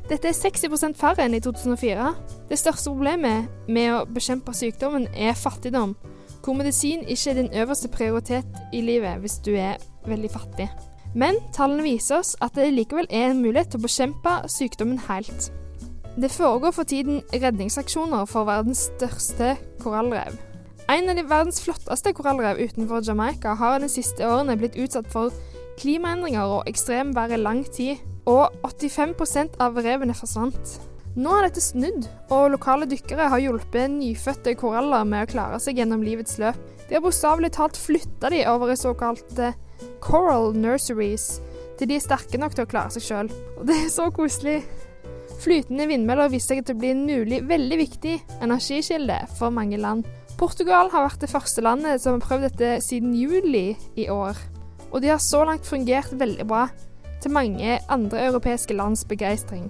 Dette 0.10 0.32
er 0.32 0.38
60% 0.42 0.98
færre 0.98 1.28
enn 1.28 1.38
i 1.38 1.44
2004. 1.46 2.14
Det 2.50 2.58
største 2.58 2.90
problemet 2.90 3.46
med 3.70 3.94
å 3.94 4.06
bekjempe 4.10 4.58
sykdommen 4.58 5.06
er 5.14 5.38
fattigdom, 5.38 5.94
hvor 6.42 6.58
medisin 6.58 7.06
ikke 7.06 7.30
er 7.30 7.44
din 7.44 7.54
øverste 7.54 7.94
prioritet 7.94 8.64
i 8.74 8.82
livet 8.82 9.22
hvis 9.22 9.38
du 9.46 9.54
er 9.54 9.78
veldig 10.10 10.32
fattig. 10.34 10.72
Men 11.18 11.40
tallene 11.56 11.86
viser 11.86 12.20
oss 12.20 12.36
at 12.44 12.58
det 12.58 12.70
likevel 12.76 13.08
er 13.10 13.32
en 13.32 13.42
mulighet 13.42 13.74
til 13.74 13.82
å 13.82 13.88
bekjempe 13.88 14.36
sykdommen 14.52 15.00
helt. 15.08 15.50
Det 16.20 16.30
foregår 16.34 16.74
for 16.76 16.90
tiden 16.90 17.22
redningsaksjoner 17.34 18.28
for 18.30 18.48
verdens 18.50 18.90
største 18.90 19.56
korallrev. 19.82 20.36
En 20.90 21.10
av 21.10 21.18
de 21.18 21.24
verdens 21.30 21.62
flotteste 21.62 22.14
korallrev 22.18 22.60
utenfor 22.60 23.06
Jamaica 23.06 23.54
har 23.58 23.80
de 23.80 23.90
siste 23.90 24.26
årene 24.26 24.58
blitt 24.58 24.78
utsatt 24.78 25.10
for 25.14 25.34
klimaendringer 25.80 26.56
og 26.60 26.70
ekstremvær 26.70 27.34
i 27.34 27.40
lang 27.40 27.64
tid, 27.74 28.02
og 28.30 28.52
85% 28.68 29.58
av 29.64 29.78
revene 29.82 30.14
forsvant. 30.18 30.76
Nå 31.18 31.32
har 31.34 31.48
dette 31.48 31.64
snudd, 31.64 32.06
og 32.30 32.52
lokale 32.54 32.88
dykkere 32.90 33.30
har 33.32 33.42
hjulpet 33.42 33.90
nyfødte 33.94 34.54
koraller 34.60 35.08
med 35.08 35.26
å 35.26 35.32
klare 35.32 35.62
seg 35.62 35.80
gjennom 35.80 36.04
livets 36.06 36.38
løp. 36.42 36.60
De 36.90 36.98
har 36.98 37.06
bokstavelig 37.06 37.54
talt 37.56 37.80
flytta 37.80 38.30
de 38.34 38.44
over 38.50 38.74
i 38.74 38.78
såkalte 38.78 39.54
coral 40.04 40.54
nurseries, 40.58 41.40
til 41.80 41.90
de 41.90 41.96
er 41.96 42.04
sterke 42.04 42.40
nok 42.42 42.56
til 42.56 42.66
å 42.66 42.70
klare 42.70 42.94
seg 42.96 43.06
sjøl. 43.06 43.32
Og 43.58 43.68
det 43.70 43.78
er 43.86 43.92
så 43.94 44.10
koselig. 44.14 44.62
Flytende 45.40 45.86
vindmøller 45.88 46.32
viser 46.34 46.58
seg 46.58 46.66
til 46.68 46.76
å 46.76 46.80
bli 46.82 46.90
en 46.92 47.06
mulig 47.08 47.40
veldig 47.48 47.78
viktig 47.80 48.16
energikilde 48.44 49.22
for 49.40 49.56
mange 49.56 49.80
land. 49.80 50.08
Portugal 50.40 50.92
har 50.92 51.06
vært 51.06 51.24
det 51.24 51.32
første 51.32 51.64
landet 51.64 52.04
som 52.04 52.18
har 52.18 52.26
prøvd 52.26 52.48
dette 52.50 52.72
siden 52.84 53.16
juli 53.16 53.78
i 54.00 54.10
år. 54.12 54.40
Og 54.90 55.04
de 55.04 55.12
har 55.12 55.22
så 55.24 55.46
langt 55.48 55.68
fungert 55.68 56.12
veldig 56.20 56.48
bra, 56.48 56.68
til 57.20 57.34
mange 57.36 57.80
andre 57.92 58.22
europeiske 58.30 58.74
lands 58.74 59.04
begeistring. 59.06 59.68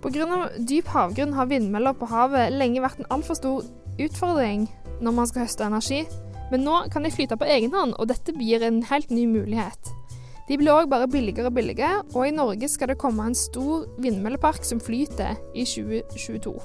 Pga. 0.00 0.48
dyp 0.56 0.88
havgrunn 0.92 1.32
har 1.36 1.48
vindmøller 1.48 1.96
på 1.96 2.08
havet 2.08 2.52
lenge 2.52 2.80
vært 2.80 3.00
en 3.00 3.08
altfor 3.12 3.36
stor 3.36 3.64
utfordring 4.00 4.68
når 5.00 5.16
man 5.16 5.28
skal 5.28 5.44
høste 5.44 5.64
energi, 5.64 6.04
men 6.50 6.64
nå 6.66 6.82
kan 6.92 7.06
de 7.06 7.12
flyte 7.14 7.38
på 7.38 7.48
egen 7.48 7.74
hånd, 7.74 7.96
og 7.98 8.10
dette 8.10 8.34
blir 8.36 8.62
en 8.66 8.82
helt 8.90 9.10
ny 9.14 9.26
mulighet. 9.30 9.92
De 10.50 10.56
blir 10.58 10.74
òg 10.74 10.88
bare 10.90 11.06
billigere 11.06 11.46
og 11.46 11.54
billigere, 11.54 12.02
og 12.10 12.26
i 12.26 12.34
Norge 12.34 12.68
skal 12.68 12.90
det 12.90 12.98
komme 12.98 13.28
en 13.28 13.38
stor 13.38 13.84
vindmøllepark 14.02 14.66
som 14.66 14.82
flyter 14.82 15.38
i 15.54 15.62
2022. 15.62 16.56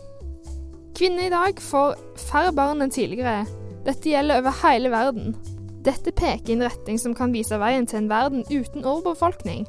Kvinner 0.97 1.27
i 1.27 1.33
dag 1.33 1.59
får 1.61 1.99
færre 2.17 2.53
barn 2.55 2.81
enn 2.81 2.93
tidligere. 2.93 3.43
Dette 3.85 4.09
gjelder 4.09 4.41
over 4.41 4.57
hele 4.63 4.89
verden. 4.89 5.35
Dette 5.85 6.13
peker 6.17 6.49
i 6.49 6.55
en 6.55 6.65
retning 6.65 6.97
som 6.97 7.13
kan 7.13 7.33
vise 7.35 7.59
veien 7.61 7.85
til 7.85 8.01
en 8.01 8.09
verden 8.09 8.45
uten 8.49 8.87
overbefolkning. 8.87 9.67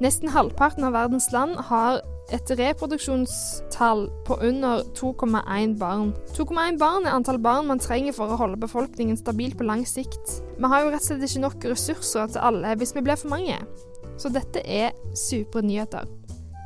Nesten 0.00 0.32
halvparten 0.32 0.86
av 0.88 0.94
verdens 0.96 1.28
land 1.34 1.58
har 1.68 2.00
et 2.32 2.50
reproduksjonstall 2.58 4.04
på 4.26 4.36
under 4.44 4.82
2,1 4.98 5.78
barn. 5.80 6.12
2,1 6.36 6.78
barn 6.78 7.06
er 7.06 7.16
antall 7.16 7.40
barn 7.40 7.68
man 7.70 7.80
trenger 7.80 8.12
for 8.16 8.28
å 8.28 8.38
holde 8.40 8.60
befolkningen 8.60 9.16
stabil 9.16 9.54
på 9.56 9.64
lang 9.68 9.86
sikt. 9.88 10.38
Vi 10.58 10.68
har 10.68 10.84
jo 10.84 10.92
rett 10.92 11.04
og 11.04 11.08
slett 11.08 11.24
ikke 11.24 11.44
nok 11.46 11.68
ressurser 11.72 12.28
til 12.34 12.44
alle 12.50 12.74
hvis 12.76 12.94
vi 12.96 13.04
blir 13.06 13.20
for 13.20 13.32
mange. 13.32 13.56
Så 14.20 14.32
dette 14.34 14.60
er 14.64 14.92
supre 15.16 15.62
nyheter. 15.64 16.08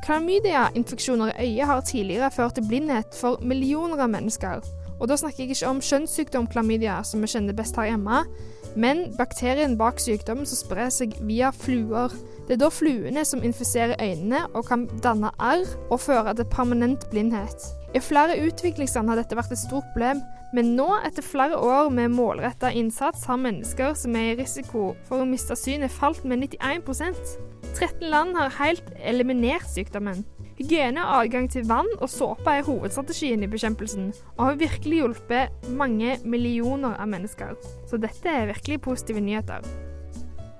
Klamydia-infeksjoner 0.03 1.31
i 1.31 1.53
øyet 1.53 1.69
har 1.69 1.83
tidligere 1.87 2.31
ført 2.35 2.57
til 2.57 2.67
blindhet 2.67 3.15
for 3.15 3.39
millioner 3.39 4.03
av 4.03 4.11
mennesker. 4.11 4.65
Og 4.99 5.07
da 5.07 5.15
snakker 5.19 5.45
jeg 5.45 5.55
ikke 5.55 5.69
om 5.69 5.79
kjønnssykdom 5.83 6.49
klamydia, 6.51 6.99
som 7.07 7.23
vi 7.23 7.31
kjenner 7.31 7.55
best 7.55 7.79
her 7.79 7.93
hjemme, 7.93 8.25
men 8.75 9.05
bakterien 9.17 9.77
bak 9.77 10.01
sykdommen 10.01 10.47
som 10.49 10.59
sprer 10.59 10.89
seg 10.93 11.15
via 11.27 11.51
fluer. 11.55 12.13
Det 12.47 12.57
er 12.57 12.63
da 12.63 12.69
fluene 12.73 13.23
som 13.25 13.43
infiserer 13.45 13.99
øynene 14.01 14.43
og 14.53 14.67
kan 14.67 14.87
danne 15.03 15.31
arr 15.39 15.65
og 15.89 16.01
føre 16.03 16.35
til 16.35 16.49
permanent 16.51 17.07
blindhet. 17.11 17.69
I 17.93 18.01
flere 18.01 18.39
utviklingsland 18.41 19.11
har 19.11 19.21
dette 19.21 19.37
vært 19.37 19.53
et 19.53 19.61
stort 19.61 19.85
problem, 19.93 20.23
men 20.53 20.75
nå, 20.77 20.87
etter 21.05 21.25
flere 21.25 21.57
år 21.57 21.89
med 21.93 22.13
målretta 22.13 22.69
innsats, 22.73 23.25
har 23.29 23.41
mennesker 23.41 23.93
som 23.97 24.15
er 24.17 24.33
i 24.33 24.37
risiko 24.41 24.91
for 25.07 25.21
å 25.21 25.29
miste 25.29 25.57
synet, 25.57 25.93
falt 25.93 26.25
med 26.25 26.45
91% 26.45 27.37
13 27.73 28.09
land 28.09 28.37
har 28.37 28.53
helt 28.59 28.91
eliminert 29.01 29.65
sykdommen. 29.69 30.21
Hygiene 30.63 31.01
og 31.03 31.25
adgang 31.25 31.49
til 31.51 31.65
vann 31.67 31.89
og 31.97 32.07
såpe 32.07 32.47
er 32.47 32.63
hovedstrategien 32.63 33.41
i 33.43 33.49
bekjempelsen, 33.51 34.13
og 34.37 34.45
har 34.45 34.61
virkelig 34.61 35.01
hjulpet 35.01 35.65
mange 35.75 36.15
millioner 36.23 36.95
av 36.95 37.09
mennesker. 37.11 37.57
Så 37.89 37.99
dette 37.99 38.31
er 38.31 38.47
virkelig 38.47 38.79
positive 38.85 39.19
nyheter. 39.19 39.59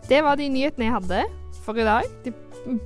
Det 0.09 0.19
var 0.25 0.35
de 0.35 0.49
nyhetene 0.51 0.89
jeg 0.89 0.95
hadde 0.97 1.21
for 1.63 1.79
i 1.79 1.87
dag. 1.87 2.11
De 2.25 2.33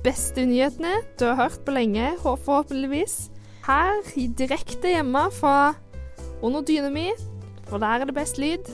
beste 0.06 0.46
nyhetene 0.46 0.94
du 1.18 1.26
har 1.26 1.40
hørt 1.42 1.58
på 1.66 1.74
lenge, 1.74 2.14
forhåpentligvis. 2.22 3.18
Her 3.66 3.98
direkte 4.38 4.94
hjemme 4.94 5.26
fra 5.34 5.74
under 6.38 6.62
dyna 6.62 6.94
mi, 6.94 7.08
for 7.66 7.82
der 7.82 7.98
er 7.98 8.06
det 8.06 8.14
best 8.14 8.38
lyd. 8.38 8.70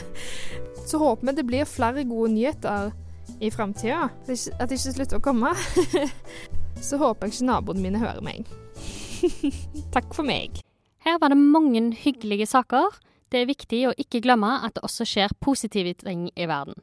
Så 0.88 0.96
håper 0.96 1.28
vi 1.28 1.36
det 1.36 1.50
blir 1.52 1.68
flere 1.68 2.08
gode 2.08 2.32
nyheter 2.32 2.94
i 3.36 3.50
framtida. 3.52 4.08
At 4.24 4.70
det 4.70 4.78
ikke 4.80 4.96
slutter 4.96 5.20
å 5.20 5.26
komme. 5.28 5.52
Så 6.82 6.98
håper 7.00 7.26
jeg 7.26 7.36
ikke 7.36 7.48
naboene 7.50 7.82
mine 7.82 8.00
hører 8.02 8.22
meg. 8.24 8.48
Takk 9.94 10.12
for 10.14 10.26
meg. 10.26 10.60
Her 11.06 11.20
var 11.22 11.32
det 11.32 11.38
mange 11.40 11.90
hyggelige 12.02 12.48
saker. 12.50 12.98
Det 13.32 13.42
er 13.42 13.48
viktig 13.50 13.80
å 13.88 13.94
ikke 13.98 14.22
glemme 14.24 14.52
at 14.66 14.76
det 14.76 14.84
også 14.86 15.06
skjer 15.08 15.34
positive 15.42 15.94
ting 16.02 16.28
i 16.34 16.46
verden. 16.46 16.78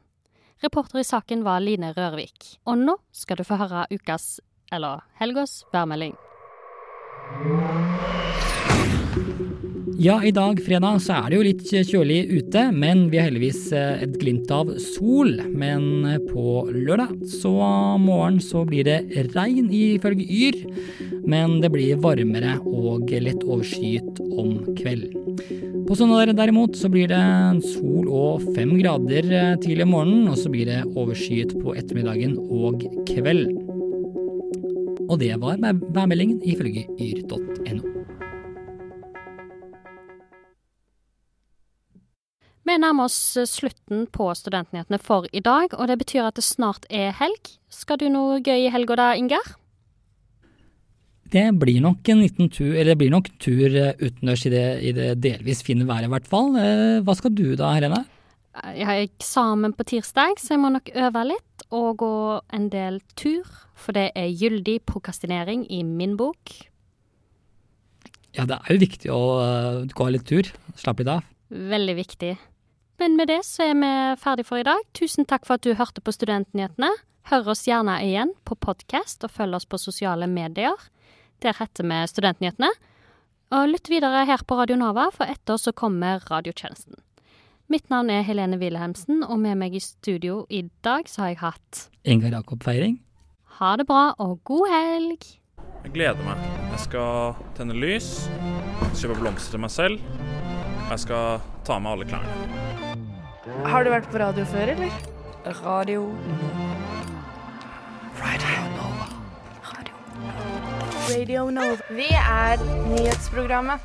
Reporter 0.64 1.00
i 1.02 1.04
saken 1.04 1.44
var 1.44 1.60
Line 1.60 1.92
Rørvik. 1.96 2.56
Og 2.68 2.78
nå 2.80 2.96
skal 3.12 3.40
du 3.40 3.44
få 3.44 3.58
høre 3.60 3.86
ukas, 3.92 4.40
eller 4.72 5.04
helgas, 5.20 5.62
værmelding. 5.72 6.16
Ja, 9.98 10.16
i 10.24 10.32
dag 10.34 10.58
fredag 10.58 10.98
så 11.04 11.14
er 11.14 11.30
det 11.30 11.36
jo 11.36 11.44
litt 11.46 11.68
kjølig 11.86 12.18
ute, 12.32 12.64
men 12.74 13.04
vi 13.12 13.20
har 13.20 13.28
heldigvis 13.28 13.68
eh, 13.76 14.02
et 14.02 14.16
glimt 14.18 14.50
av 14.50 14.72
sol. 14.82 15.36
Men 15.54 15.84
eh, 16.08 16.18
på 16.32 16.64
lørdag 16.74 17.12
så 17.30 17.52
morgen 18.02 18.40
så 18.42 18.64
blir 18.66 18.88
det 18.88 19.28
regn 19.36 19.70
ifølge 19.70 20.26
Yr, 20.26 20.58
men 21.22 21.60
det 21.62 21.70
blir 21.74 22.02
varmere 22.02 22.56
og 22.66 23.14
lett 23.14 23.46
overskyet 23.46 24.18
om 24.34 24.56
kvelden. 24.80 25.14
På 25.86 25.94
søndag 25.98 26.34
derimot 26.34 26.74
så 26.80 26.90
blir 26.90 27.12
det 27.12 27.22
sol 27.76 28.10
og 28.10 28.42
fem 28.56 28.74
grader 28.80 29.30
eh, 29.30 29.56
tidlig 29.62 29.86
om 29.86 29.94
morgenen, 29.94 30.30
og 30.32 30.40
så 30.42 30.50
blir 30.50 30.72
det 30.72 30.82
overskyet 30.90 31.54
på 31.60 31.78
ettermiddagen 31.78 32.34
og 32.42 32.82
kvelden. 33.12 33.60
Og 35.04 35.20
det 35.22 35.36
var 35.38 35.60
værmeldingen 35.62 36.40
ifølge 36.42 36.88
yr.no. 36.98 37.93
Vi 42.64 42.76
nærmer 42.80 43.10
oss 43.10 43.36
eh, 43.36 43.48
slutten 43.48 44.06
på 44.12 44.30
Studentnyhetene 44.32 44.98
for 45.02 45.28
i 45.36 45.42
dag, 45.44 45.74
og 45.76 45.90
det 45.90 45.98
betyr 46.00 46.30
at 46.30 46.38
det 46.38 46.46
snart 46.46 46.86
er 46.88 47.12
helg. 47.18 47.52
Skal 47.68 48.00
du 48.00 48.06
noe 48.12 48.40
gøy 48.40 48.64
i 48.64 48.72
helga 48.72 48.96
da, 48.96 49.10
Ingar? 49.20 49.52
Det 51.34 51.44
blir 51.60 51.82
nok 51.84 52.08
en 52.12 52.22
liten 52.22 52.48
tur, 52.52 52.70
eller 52.72 52.94
det 52.94 53.00
blir 53.02 53.12
nok 53.12 53.28
tur 53.42 53.68
eh, 53.68 53.92
utendørs 54.00 54.46
i 54.48 54.52
det, 54.54 54.66
i 54.80 54.94
det 54.96 55.10
delvis 55.20 55.60
fine 55.66 55.84
været, 55.88 56.08
i 56.08 56.12
hvert 56.14 56.30
fall. 56.30 56.56
Eh, 56.60 57.02
hva 57.04 57.16
skal 57.18 57.34
du 57.36 57.50
da, 57.52 57.74
Helene? 57.76 58.00
Jeg 58.72 58.88
har 58.88 59.02
eksamen 59.02 59.74
på 59.76 59.84
tirsdag, 59.90 60.40
så 60.40 60.54
jeg 60.54 60.62
må 60.62 60.70
nok 60.72 60.88
øve 60.94 61.24
litt 61.34 61.66
og 61.74 61.98
gå 62.00 62.16
en 62.54 62.70
del 62.72 63.00
tur. 63.18 63.44
For 63.74 63.92
det 63.92 64.06
er 64.16 64.30
gyldig 64.30 64.78
prokastinering 64.88 65.66
i 65.74 65.82
min 65.84 66.14
bok. 66.16 66.54
Ja, 68.38 68.46
det 68.48 68.56
er 68.56 68.72
jo 68.72 68.80
viktig 68.86 69.10
å 69.12 69.22
gå 69.90 70.10
litt 70.14 70.28
tur. 70.30 70.48
Slappe 70.78 71.02
litt 71.02 71.12
av. 71.18 71.26
Veldig 71.50 71.96
viktig. 71.98 72.32
Men 72.98 73.16
med 73.18 73.28
det 73.28 73.40
så 73.46 73.68
er 73.70 73.74
vi 73.78 73.90
ferdig 74.22 74.46
for 74.46 74.60
i 74.60 74.66
dag. 74.66 74.80
Tusen 74.94 75.26
takk 75.26 75.46
for 75.48 75.58
at 75.58 75.66
du 75.66 75.74
hørte 75.74 76.02
på 76.04 76.14
Studentnyhetene. 76.14 76.90
Hør 77.30 77.54
oss 77.54 77.64
gjerne 77.66 77.96
igjen 78.04 78.34
på 78.44 78.56
podkast, 78.60 79.24
og 79.24 79.32
følg 79.32 79.56
oss 79.58 79.66
på 79.66 79.80
sosiale 79.80 80.28
medier. 80.30 80.76
Der 81.42 81.56
heter 81.58 81.86
vi 81.88 82.02
Studentnyhetene. 82.12 82.70
Og 83.54 83.70
lytt 83.70 83.90
videre 83.92 84.24
her 84.28 84.42
på 84.46 84.58
Radio 84.58 84.76
Nova, 84.80 85.08
for 85.14 85.30
etter 85.30 85.58
så 85.60 85.72
kommer 85.76 86.22
radiotjenesten. 86.30 87.00
Mitt 87.72 87.88
navn 87.88 88.10
er 88.12 88.24
Helene 88.26 88.58
Wilhelmsen, 88.60 89.22
og 89.24 89.38
med 89.40 89.56
meg 89.56 89.74
i 89.74 89.80
studio 89.80 90.42
i 90.52 90.66
dag 90.84 91.08
så 91.08 91.24
har 91.24 91.32
jeg 91.32 91.40
hatt 91.40 91.86
Ingar 92.04 92.36
Jakob 92.36 92.62
Feiring. 92.66 92.98
Ha 93.58 93.72
det 93.80 93.86
bra, 93.88 94.10
og 94.20 94.42
god 94.44 94.68
helg! 94.68 95.24
Jeg 95.84 95.94
gleder 95.96 96.20
meg. 96.26 96.44
Jeg 96.74 96.84
skal 96.84 97.40
tenne 97.56 97.76
lys, 97.76 98.26
kjøpe 99.00 99.16
blomster 99.22 99.56
til 99.56 99.64
meg 99.64 99.72
selv. 99.72 100.04
Jeg 100.90 101.04
skal 101.06 101.40
ta 101.64 101.80
med 101.80 101.94
alle 101.94 102.08
klærne. 102.12 102.73
Har 103.44 103.84
du 103.84 103.90
vært 103.92 104.06
på 104.08 104.18
radio 104.18 104.44
før, 104.48 104.70
eller? 104.72 104.92
Radio 105.44 106.06
Radio 108.16 108.62
Nova. 108.72 109.08
Radio 111.10 111.50
Nova. 111.50 111.76
Vi 111.90 112.08
er 112.16 112.64
nyhetsprogrammet. 112.88 113.80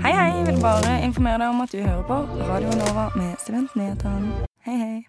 Hei, 0.00 0.12
hei. 0.12 0.28
Jeg 0.38 0.46
vil 0.46 0.60
bare 0.62 1.02
informere 1.04 1.42
deg 1.42 1.48
om 1.48 1.60
at 1.60 1.72
du 1.72 1.82
hører 1.82 2.02
på 2.08 2.22
Radio 2.48 2.72
Nova 2.80 3.10
med 3.16 3.36
Studentnyhetene. 3.44 4.46
Hei, 4.64 4.76
hei. 4.80 5.02